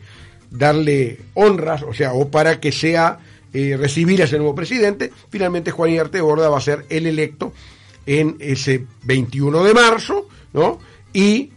darle 0.50 1.20
honras, 1.34 1.84
o 1.84 1.94
sea, 1.94 2.14
o 2.14 2.30
para 2.30 2.60
que 2.60 2.72
sea 2.72 3.20
eh, 3.54 3.76
recibir 3.78 4.22
a 4.22 4.26
ese 4.26 4.38
nuevo 4.38 4.56
presidente. 4.56 5.12
Finalmente 5.30 5.72
Juan 5.72 5.92
Igarte 5.92 6.22
Borda 6.22 6.50
va 6.50 6.58
a 6.58 6.62
ser 6.62 6.86
el 6.90 7.06
electo 7.08 7.54
en 8.06 8.38
ese 8.40 8.86
21 9.04 9.64
de 9.64 9.74
marzo, 9.74 10.28
¿no? 10.54 10.80
Y 11.14 11.50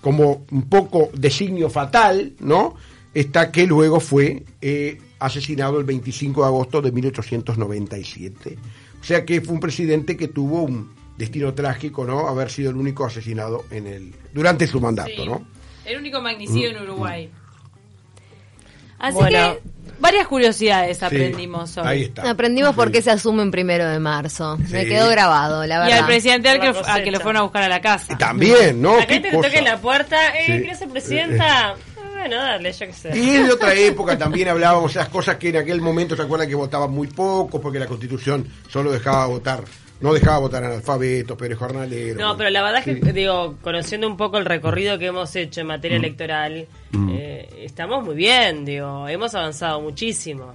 como 0.00 0.44
un 0.50 0.68
poco 0.68 1.10
designio 1.14 1.70
fatal, 1.70 2.32
¿no? 2.40 2.74
Está 3.14 3.52
que 3.52 3.66
luego 3.66 4.00
fue 4.00 4.42
asesinado 5.26 5.78
el 5.78 5.84
25 5.84 6.40
de 6.42 6.46
agosto 6.46 6.82
de 6.82 6.92
1897. 6.92 8.58
O 9.00 9.04
sea 9.04 9.24
que 9.24 9.40
fue 9.40 9.54
un 9.54 9.60
presidente 9.60 10.16
que 10.16 10.28
tuvo 10.28 10.62
un 10.62 10.92
destino 11.18 11.52
trágico, 11.54 12.04
¿no? 12.04 12.28
Haber 12.28 12.50
sido 12.50 12.70
el 12.70 12.76
único 12.76 13.04
asesinado 13.04 13.64
en 13.70 13.86
el 13.86 14.14
durante 14.32 14.66
su 14.66 14.80
mandato, 14.80 15.10
Sí. 15.16 15.24
¿no? 15.26 15.44
El 15.84 15.98
único 15.98 16.20
magnicidio 16.20 16.70
en 16.70 16.82
Uruguay. 16.82 17.30
Así 18.98 19.14
Bueno. 19.16 19.56
que 19.56 19.60
varias 19.98 20.28
curiosidades 20.28 21.02
aprendimos 21.02 21.70
Sí, 21.70 21.80
hoy. 21.80 21.86
Ahí 21.88 22.02
está. 22.04 22.30
Aprendimos 22.30 22.74
por 22.76 22.88
Sí. 22.88 22.92
qué 22.92 23.02
se 23.02 23.10
asume 23.10 23.42
en 23.42 23.50
primero 23.50 23.88
de 23.88 23.98
marzo. 23.98 24.56
Me 24.58 24.82
Sí. 24.84 24.88
quedó 24.88 25.08
grabado, 25.10 25.66
la 25.66 25.74
Y 25.74 25.78
verdad. 25.78 25.98
al 25.98 26.06
presidente 26.06 26.48
al 26.48 26.60
que, 26.60 26.72
Por 26.72 26.88
a 26.88 27.02
que 27.02 27.10
lo 27.10 27.18
fueron 27.18 27.40
a 27.40 27.42
buscar 27.42 27.64
a 27.64 27.68
la 27.68 27.80
casa. 27.80 28.16
También, 28.16 28.80
¿no? 28.80 28.96
La 28.98 29.06
¿Qué 29.06 29.14
gente 29.14 29.30
que 29.30 29.36
cosa? 29.36 29.48
toque 29.48 29.58
en 29.58 29.64
la 29.64 29.80
puerta, 29.80 30.28
eh, 30.38 30.42
Sí. 30.46 30.52
¿quieres 30.52 30.78
ser 30.78 30.88
presidenta? 30.88 31.74
Bueno, 32.22 32.36
dale, 32.36 32.72
yo 32.72 32.86
qué 32.86 32.92
sé. 32.92 33.18
Y 33.18 33.30
es 33.30 33.46
de 33.46 33.52
otra 33.52 33.74
época 33.74 34.16
también 34.16 34.48
hablábamos 34.48 34.92
esas 34.92 35.08
cosas 35.08 35.36
que 35.38 35.48
en 35.48 35.56
aquel 35.56 35.80
momento 35.80 36.14
se 36.14 36.22
acuerdan 36.22 36.48
que 36.48 36.54
votaban 36.54 36.90
muy 36.92 37.08
poco 37.08 37.60
porque 37.60 37.78
la 37.80 37.86
constitución 37.86 38.46
solo 38.68 38.92
dejaba 38.92 39.26
votar, 39.26 39.64
no 40.00 40.14
dejaba 40.14 40.38
votar 40.38 40.62
analfabetos, 40.62 41.36
pero 41.36 41.56
jornaleros. 41.56 42.16
No, 42.18 42.36
pero 42.36 42.50
la 42.50 42.62
verdad 42.62 42.82
es 42.86 43.00
que, 43.00 43.12
digo, 43.12 43.56
conociendo 43.60 44.06
un 44.06 44.16
poco 44.16 44.38
el 44.38 44.44
recorrido 44.44 44.98
que 45.00 45.06
hemos 45.06 45.34
hecho 45.34 45.62
en 45.62 45.66
materia 45.66 45.96
electoral, 45.96 46.66
eh, 47.10 47.48
estamos 47.62 48.04
muy 48.04 48.14
bien, 48.14 48.64
digo, 48.64 49.08
hemos 49.08 49.34
avanzado 49.34 49.80
muchísimo. 49.80 50.54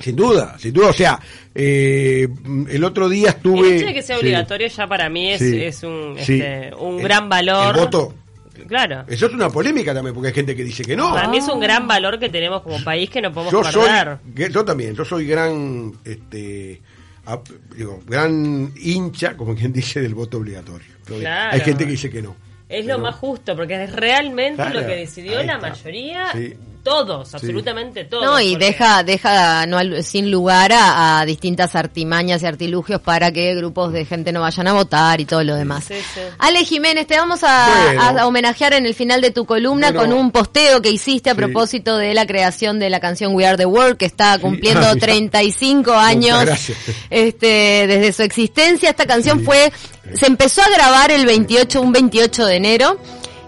Sin 0.00 0.16
duda, 0.16 0.56
sin 0.58 0.72
duda. 0.72 0.88
O 0.88 0.92
sea, 0.92 1.20
eh, 1.54 2.26
el 2.70 2.82
otro 2.82 3.08
día 3.08 3.28
El 3.28 3.34
estuve. 3.36 3.76
hecho 3.76 3.86
de 3.86 3.94
que 3.94 4.02
sea 4.02 4.16
sí, 4.16 4.22
obligatorio 4.22 4.66
ya 4.66 4.86
para 4.88 5.08
mí 5.08 5.30
es, 5.30 5.38
sí, 5.38 5.62
es 5.62 5.82
un, 5.84 6.16
este, 6.18 6.72
un 6.76 6.96
El- 6.96 7.02
gran 7.04 7.28
valor. 7.28 7.76
El 7.76 7.84
voto. 7.84 8.14
Claro. 8.68 9.04
Eso 9.08 9.26
es 9.26 9.32
una 9.32 9.48
polémica 9.50 9.94
también, 9.94 10.14
porque 10.14 10.28
hay 10.28 10.34
gente 10.34 10.54
que 10.54 10.64
dice 10.64 10.84
que 10.84 10.96
no. 10.96 11.12
Para 11.12 11.28
mí 11.28 11.38
es 11.38 11.48
un 11.48 11.60
gran 11.60 11.86
valor 11.88 12.18
que 12.18 12.28
tenemos 12.28 12.62
como 12.62 12.82
país 12.84 13.10
que 13.10 13.20
no 13.20 13.32
podemos 13.32 13.52
yo 13.52 13.82
perder. 13.82 14.18
yo 14.50 14.64
también, 14.64 14.94
yo 14.94 15.04
soy 15.04 15.26
gran, 15.26 15.92
este, 16.04 16.80
digo, 17.76 18.00
gran 18.06 18.72
hincha, 18.76 19.36
como 19.36 19.54
quien 19.54 19.72
dice, 19.72 20.00
del 20.00 20.14
voto 20.14 20.38
obligatorio. 20.38 20.92
Claro. 21.04 21.54
Hay 21.54 21.60
gente 21.60 21.84
que 21.84 21.90
dice 21.92 22.10
que 22.10 22.22
no. 22.22 22.36
Es 22.68 22.86
lo 22.86 22.98
más 22.98 23.14
justo, 23.16 23.54
porque 23.54 23.84
es 23.84 23.92
realmente 23.92 24.56
Claro, 24.62 24.80
lo 24.80 24.86
que 24.86 24.96
decidió 24.96 25.42
la 25.42 25.58
mayoría, 25.58 26.32
Sí. 26.32 26.54
Todos, 26.82 27.34
absolutamente 27.34 28.04
todos. 28.04 28.24
No, 28.24 28.40
y 28.40 28.52
porque- 28.52 28.64
deja, 28.66 29.02
deja 29.04 29.66
no 29.66 29.78
al- 29.78 30.02
sin 30.02 30.30
lugar 30.30 30.72
a, 30.72 31.20
a 31.20 31.24
distintas 31.24 31.74
artimañas 31.76 32.42
y 32.42 32.46
artilugios 32.46 33.00
para 33.00 33.30
que 33.30 33.54
grupos 33.54 33.92
de 33.92 34.04
gente 34.04 34.32
no 34.32 34.40
vayan 34.40 34.66
a 34.68 34.72
votar 34.72 35.20
y 35.20 35.24
todo 35.24 35.44
lo 35.44 35.54
demás. 35.54 35.84
Sí, 35.84 35.94
sí. 36.14 36.20
Ale 36.38 36.64
Jiménez, 36.64 37.06
te 37.06 37.16
vamos 37.16 37.40
a, 37.44 37.92
Bueno. 37.94 38.20
a 38.20 38.26
homenajear 38.26 38.72
en 38.74 38.86
el 38.86 38.94
final 38.94 39.20
de 39.20 39.30
tu 39.30 39.44
columna 39.46 39.92
Bueno. 39.92 40.10
con 40.10 40.18
un 40.18 40.30
posteo 40.32 40.82
que 40.82 40.90
hiciste 40.90 41.30
a 41.30 41.34
Sí. 41.34 41.38
propósito 41.38 41.96
de 41.96 42.14
la 42.14 42.26
creación 42.26 42.78
de 42.78 42.90
la 42.90 43.00
canción 43.00 43.34
We 43.34 43.46
Are 43.46 43.56
the 43.56 43.66
World, 43.66 43.96
que 43.96 44.06
está 44.06 44.38
cumpliendo 44.38 44.80
Ah, 44.86 44.94
mira. 44.94 45.06
35 45.06 45.92
años 45.92 46.44
gracias. 46.44 46.78
este, 47.10 47.86
desde 47.86 48.12
su 48.12 48.22
existencia. 48.22 48.90
Esta 48.90 49.06
canción 49.06 49.44
fue, 49.44 49.72
se 50.14 50.26
empezó 50.26 50.62
a 50.62 50.68
grabar 50.70 51.10
el 51.10 51.26
28, 51.26 51.80
un 51.80 51.92
28 51.92 52.46
de 52.46 52.56
enero. 52.56 52.98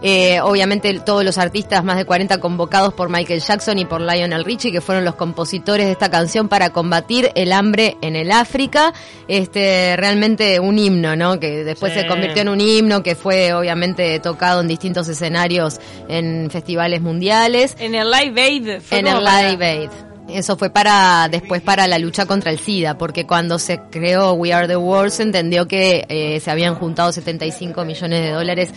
Eh, 0.07 0.39
obviamente 0.43 0.93
todos 1.01 1.25
los 1.25 1.39
artistas, 1.39 1.83
más 1.83 1.97
de 1.97 2.05
40 2.05 2.37
convocados 2.39 2.93
por 2.93 3.09
Michael 3.09 3.41
Jackson 3.41 3.79
y 3.79 3.87
por 3.87 4.03
Lionel 4.03 4.45
Richie, 4.45 4.71
que 4.71 4.83
fueron 4.83 5.03
los 5.07 5.15
compositores 5.15 5.87
de 5.87 5.93
esta 5.93 6.11
canción 6.11 6.51
para 6.51 6.69
combatir 6.71 7.31
el 7.35 7.53
hambre 7.53 7.97
en 8.03 8.15
el 8.15 8.31
África. 8.31 8.93
Este, 9.29 9.97
realmente 9.97 10.61
un 10.61 10.79
himno, 10.79 11.17
¿no? 11.17 11.41
Que 11.41 11.65
después 11.65 11.95
Sí. 11.95 12.01
se 12.01 12.07
convirtió 12.07 12.43
en 12.43 12.51
un 12.51 12.61
himno 12.61 13.03
que 13.03 13.15
fue 13.15 13.55
obviamente 13.55 14.21
tocado 14.21 14.61
en 14.61 14.69
distintos 14.69 15.09
escenarios 15.09 15.81
en 16.09 16.51
festivales 16.51 17.01
mundiales. 17.01 17.75
En 17.79 17.95
el 17.95 18.11
Live 18.11 18.41
Aid. 18.43 18.81
fue 18.83 18.99
En 18.99 19.07
el 19.07 19.15
para- 19.25 19.51
Live 19.51 19.65
Aid. 19.67 19.91
Eso 20.27 20.57
fue 20.57 20.71
para 20.71 21.29
después 21.31 21.61
para 21.61 21.87
la 21.87 21.99
lucha 21.99 22.25
contra 22.25 22.51
el 22.51 22.59
SIDA, 22.59 22.97
porque 22.97 23.27
cuando 23.27 23.59
se 23.59 23.81
creó 23.91 24.33
We 24.33 24.55
Are 24.55 24.67
the 24.67 24.77
World 24.77 25.11
se 25.11 25.23
entendió 25.23 25.69
que 25.69 26.07
eh, 26.09 26.41
se 26.41 26.51
habían 26.51 26.75
juntado 26.77 27.13
75 27.13 27.85
millones 27.85 28.23
de 28.23 28.31
dólares 28.31 28.71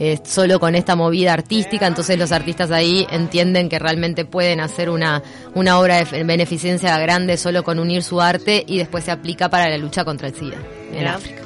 eh, 0.00 0.20
solo 0.22 0.60
con 0.60 0.76
esta 0.76 0.94
movida 0.94 1.32
artística, 1.32 1.84
entonces 1.86 2.16
los 2.16 2.30
artistas 2.30 2.70
ahí 2.70 3.04
entienden 3.10 3.68
que 3.68 3.80
realmente 3.80 4.24
pueden 4.24 4.60
hacer 4.60 4.90
una, 4.90 5.24
una 5.54 5.80
obra 5.80 6.04
de 6.04 6.22
beneficencia 6.22 6.96
grande 6.98 7.36
solo 7.36 7.64
con 7.64 7.80
unir 7.80 8.04
su 8.04 8.20
arte 8.20 8.64
y 8.64 8.78
después 8.78 9.04
se 9.04 9.10
aplica 9.10 9.48
para 9.48 9.68
la 9.68 9.76
lucha 9.76 10.04
contra 10.04 10.28
el 10.28 10.34
SIDA 10.36 10.58
en. 10.92 11.06
África. 11.08 11.42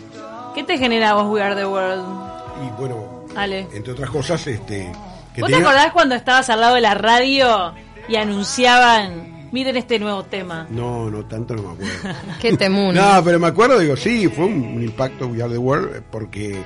¿Qué 0.54 0.64
te 0.64 0.76
genera 0.76 1.14
vos 1.14 1.32
We 1.32 1.42
Are 1.42 1.54
the 1.54 1.64
World? 1.64 2.04
Y 2.62 2.78
bueno, 2.78 3.24
Ale. 3.34 3.66
entre 3.72 3.94
otras 3.94 4.10
cosas, 4.10 4.46
este... 4.46 4.92
que 5.34 5.40
¿Vos 5.40 5.50
te 5.50 5.56
acordás 5.56 5.90
cuando 5.92 6.14
estabas 6.14 6.50
al 6.50 6.60
lado 6.60 6.74
de 6.74 6.82
la 6.82 6.92
radio 6.92 7.72
y 8.06 8.16
anunciaban, 8.16 9.41
miren 9.52 9.76
este 9.76 9.98
nuevo 9.98 10.24
tema? 10.24 10.66
No, 10.70 11.08
no, 11.10 11.24
tanto 11.26 11.54
no 11.54 11.62
me 11.62 11.68
acuerdo. 11.74 12.18
Qué 12.40 12.56
temún. 12.56 12.94
No, 12.94 13.22
pero 13.24 13.38
me 13.38 13.46
acuerdo, 13.46 13.78
digo, 13.78 13.96
sí, 13.96 14.28
fue 14.28 14.46
un, 14.46 14.54
un 14.64 14.82
impacto 14.82 15.26
We 15.28 15.42
Are 15.42 15.52
the 15.52 15.58
World, 15.58 15.96
eh, 15.96 16.02
porque 16.10 16.62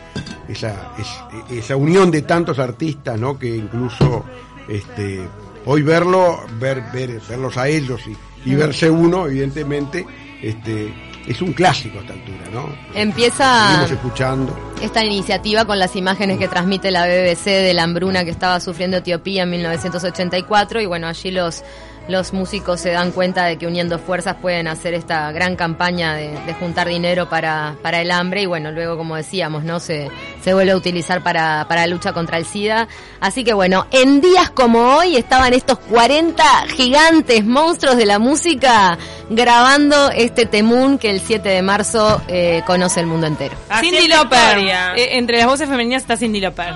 esa, 0.48 0.92
es- 0.98 1.52
esa 1.58 1.76
unión 1.76 2.10
de 2.10 2.22
tantos 2.22 2.58
artistas, 2.58 3.18
¿no? 3.20 3.38
Que 3.38 3.54
incluso 3.56 4.24
este, 4.68 5.20
hoy 5.66 5.82
verlo, 5.82 6.40
ver, 6.58 6.82
ver, 6.92 7.20
verlos 7.28 7.56
a 7.56 7.68
ellos 7.68 8.00
y, 8.06 8.50
y 8.50 8.54
verse 8.54 8.88
uno, 8.90 9.26
evidentemente, 9.26 10.06
este, 10.42 10.92
es 11.26 11.42
un 11.42 11.52
clásico 11.54 11.98
a 11.98 12.02
esta 12.02 12.12
altura, 12.12 12.44
¿no? 12.52 12.68
Empieza 12.94 13.66
Seguimos 13.70 13.90
escuchando. 13.90 14.56
esta 14.80 15.04
iniciativa 15.04 15.64
con 15.64 15.78
las 15.80 15.96
imágenes 15.96 16.38
que 16.38 16.46
transmite 16.46 16.92
la 16.92 17.04
BBC 17.06 17.46
de 17.46 17.74
la 17.74 17.82
hambruna 17.82 18.24
que 18.24 18.30
estaba 18.30 18.60
sufriendo 18.60 18.98
Etiopía 18.98 19.42
en 19.42 19.50
1984 19.50 20.80
y 20.80 20.86
bueno, 20.86 21.08
allí 21.08 21.32
los 21.32 21.64
los 22.08 22.32
músicos 22.32 22.80
se 22.80 22.90
dan 22.90 23.12
cuenta 23.12 23.44
de 23.44 23.56
que 23.56 23.66
uniendo 23.66 23.98
fuerzas 23.98 24.36
pueden 24.40 24.68
hacer 24.68 24.94
esta 24.94 25.30
gran 25.32 25.56
campaña 25.56 26.14
de, 26.14 26.30
de 26.46 26.54
juntar 26.54 26.88
dinero 26.88 27.28
para, 27.28 27.76
para 27.82 28.00
el 28.00 28.10
hambre 28.10 28.42
y 28.42 28.46
bueno, 28.46 28.70
luego 28.70 28.96
como 28.96 29.16
decíamos, 29.16 29.64
¿no? 29.64 29.80
Se, 29.80 30.10
se 30.42 30.54
vuelve 30.54 30.72
a 30.72 30.76
utilizar 30.76 31.22
para, 31.22 31.66
para 31.68 31.82
la 31.82 31.86
lucha 31.88 32.12
contra 32.12 32.38
el 32.38 32.46
SIDA. 32.46 32.88
Así 33.20 33.44
que 33.44 33.54
bueno, 33.54 33.86
en 33.90 34.20
días 34.20 34.50
como 34.50 34.96
hoy 34.96 35.16
estaban 35.16 35.52
estos 35.52 35.78
40 35.78 36.44
gigantes 36.68 37.44
monstruos 37.44 37.96
de 37.96 38.06
la 38.06 38.18
música 38.18 38.98
grabando 39.28 40.10
este 40.10 40.46
temún 40.46 40.98
que 40.98 41.10
el 41.10 41.20
7 41.20 41.48
de 41.48 41.62
marzo 41.62 42.22
eh, 42.28 42.62
conoce 42.66 43.00
el 43.00 43.06
mundo 43.06 43.26
entero. 43.26 43.56
Haciendo 43.68 44.00
Cindy 44.00 44.14
historia. 44.14 44.94
Eh, 44.96 45.18
entre 45.18 45.38
las 45.38 45.46
voces 45.46 45.68
femeninas 45.68 46.02
está 46.02 46.16
Cindy 46.16 46.40
Lauper. 46.40 46.74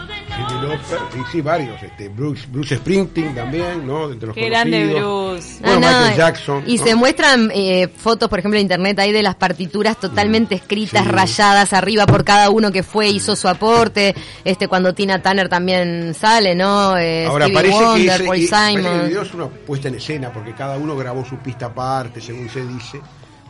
Sí, 1.13 1.19
sí, 1.33 1.41
varios, 1.41 1.83
este, 1.83 2.09
Bruce, 2.09 2.47
Bruce 2.51 2.77
Springsteen 2.77 3.35
también, 3.35 3.87
¿no? 3.87 4.11
Entre 4.11 4.27
los 4.27 4.35
Qué 4.35 4.49
grande. 4.49 4.87
Bruce. 4.95 5.59
Bueno, 5.61 5.87
Ah, 5.87 5.91
no, 5.93 5.99
Michael 6.01 6.17
Jackson. 6.17 6.65
Y 6.67 6.77
¿no? 6.79 6.85
se 6.85 6.95
muestran 6.95 7.51
eh, 7.55 7.89
fotos, 7.89 8.29
por 8.29 8.39
ejemplo, 8.39 8.59
en 8.59 8.63
internet 8.63 8.99
ahí 8.99 9.13
de 9.13 9.23
las 9.23 9.35
partituras 9.35 9.99
totalmente 9.99 10.55
escritas, 10.55 11.03
Mm. 11.05 11.09
Sí. 11.09 11.13
rayadas 11.13 11.73
arriba 11.73 12.07
por 12.07 12.25
cada 12.25 12.51
uno 12.51 12.71
que 12.73 12.83
fue, 12.83 13.09
hizo 13.09 13.37
su 13.37 13.49
aporte. 13.49 14.15
Este, 14.45 14.69
cuando 14.69 14.95
Tina 14.95 15.21
Turner 15.23 15.49
también 15.49 16.15
sale, 16.15 16.55
¿no? 16.55 16.97
Eh, 16.97 17.27
Ahora 17.27 17.47
Stevie 17.47 17.55
parece 17.63 17.85
Wonder, 17.85 18.07
que 18.07 18.15
ese, 18.15 18.25
Paul 18.25 18.39
y- 18.39 18.47
parece 18.49 18.75
que 18.75 18.79
el 18.81 18.85
Simon. 18.93 19.09
video 19.09 19.23
es 19.23 19.35
una 19.35 19.47
puesta 19.49 19.89
en 19.89 19.95
escena 19.97 20.33
porque 20.33 20.53
cada 20.55 20.77
uno 20.79 20.97
grabó 20.97 21.25
su 21.25 21.37
pista 21.39 21.67
aparte, 21.67 22.21
según 22.21 22.49
se 22.49 22.65
dice. 22.67 23.01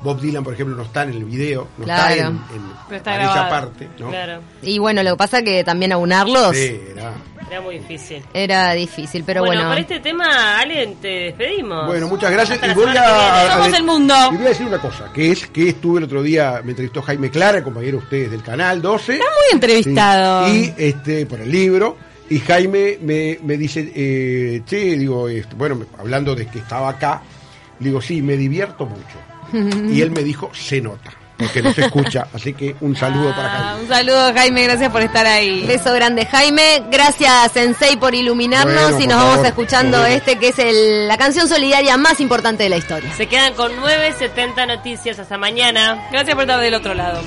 Bob 0.02 0.20
Dylan, 0.20 0.42
por 0.42 0.54
ejemplo, 0.54 0.74
no 0.76 0.82
está 0.82 1.02
en 1.02 1.10
el 1.10 1.24
video, 1.24 1.68
no 1.76 1.84
Claro. 1.84 2.14
está 2.14 2.26
en, 2.28 2.28
en- 2.28 2.40
Pero 2.88 2.96
está 2.96 3.10
para 3.12 3.24
esa 3.24 3.48
parte, 3.50 3.88
¿no? 3.98 4.08
Claro, 4.08 4.40
Y 4.62 4.78
bueno, 4.78 5.02
lo 5.02 5.10
que 5.10 5.16
pasa 5.16 5.42
que 5.42 5.62
también 5.62 5.92
aunarlos 5.92 6.56
Sí, 6.56 6.80
era- 6.92 7.12
era 7.50 7.60
muy 7.60 7.78
difícil. 7.80 8.22
era 8.32 8.72
difícil, 8.72 9.24
pero 9.26 9.40
bueno, 9.42 9.60
bueno. 9.62 9.70
por 9.70 9.78
este 9.80 10.00
tema, 10.00 10.58
Ale, 10.58 10.96
te 11.02 11.08
despedimos. 11.08 11.86
Bueno, 11.86 12.08
muchas 12.08 12.30
gracias. 12.30 12.58
Hasta 12.62 12.72
Y 12.72 12.74
voy 12.74 12.96
a, 12.96 13.42
a- 13.44 13.56
Somos 13.58 13.78
el 13.78 13.84
mundo. 13.84 14.14
Y 14.32 14.36
voy 14.36 14.46
a 14.46 14.48
decir 14.48 14.66
una 14.66 14.78
cosa, 14.78 15.10
que 15.12 15.32
es 15.32 15.46
que 15.48 15.68
estuve 15.68 15.98
el 15.98 16.04
otro 16.04 16.22
día, 16.22 16.60
me 16.64 16.70
entrevistó 16.70 17.02
Jaime 17.02 17.30
Clara, 17.30 17.58
el 17.58 17.64
compañero 17.64 17.98
de 17.98 18.04
ustedes 18.04 18.30
del 18.30 18.42
canal 18.42 18.80
12. 18.80 19.12
Está 19.14 19.24
muy 19.26 19.52
entrevistado. 19.52 20.46
Sí, 20.48 20.74
Y 20.78 20.82
este, 20.82 21.26
por 21.26 21.40
el 21.40 21.50
libro. 21.50 21.96
Y 22.30 22.38
Jaime 22.38 22.96
me, 23.02 23.38
me 23.42 23.56
dice, 23.58 23.92
eh, 23.94 24.62
che, 24.64 24.96
digo, 24.96 25.28
este, 25.28 25.54
bueno, 25.56 25.84
hablando 25.98 26.34
de 26.34 26.46
que 26.46 26.60
estaba 26.60 26.88
acá, 26.88 27.20
le 27.80 27.86
digo, 27.88 28.00
sí, 28.00 28.22
me 28.22 28.36
divierto 28.36 28.86
mucho. 28.86 29.18
Y 29.90 30.00
él 30.02 30.10
me 30.10 30.22
dijo, 30.22 30.50
se 30.54 30.80
nota, 30.80 31.10
porque 31.38 31.62
no 31.62 31.72
se 31.72 31.82
escucha. 31.82 32.26
Así 32.34 32.52
que 32.54 32.76
un 32.80 32.94
saludo 32.96 33.30
para 33.34 33.46
Ah, 33.46 33.58
Jaime. 33.70 33.82
un 33.82 33.88
saludo, 33.88 34.32
Jaime, 34.34 34.62
gracias 34.64 34.90
por 34.92 35.02
estar 35.02 35.26
ahí. 35.26 35.64
Beso 35.66 35.92
grande 35.94 36.26
Jaime, 36.26 36.82
gracias 36.90 37.52
Sensei 37.52 37.96
por 37.96 38.14
iluminarnos 38.14 38.74
Bueno, 38.74 39.00
y 39.00 39.06
por 39.06 39.08
nos 39.08 39.16
vamos 39.24 39.46
escuchando 39.46 39.98
Nos 39.98 40.08
este 40.08 40.36
que 40.38 40.48
es 40.48 40.58
el- 40.58 41.08
la 41.08 41.16
canción 41.16 41.48
solidaria 41.48 41.96
más 41.96 42.20
importante 42.20 42.62
de 42.64 42.68
la 42.68 42.76
historia. 42.76 43.12
Se 43.14 43.26
quedan 43.26 43.54
con 43.54 43.72
9.70 43.76 44.66
noticias. 44.66 45.18
Hasta 45.18 45.38
mañana. 45.38 46.08
Gracias 46.12 46.34
por 46.34 46.42
estar 46.44 46.60
del 46.60 46.74
otro 46.74 46.94
lado. 46.94 47.20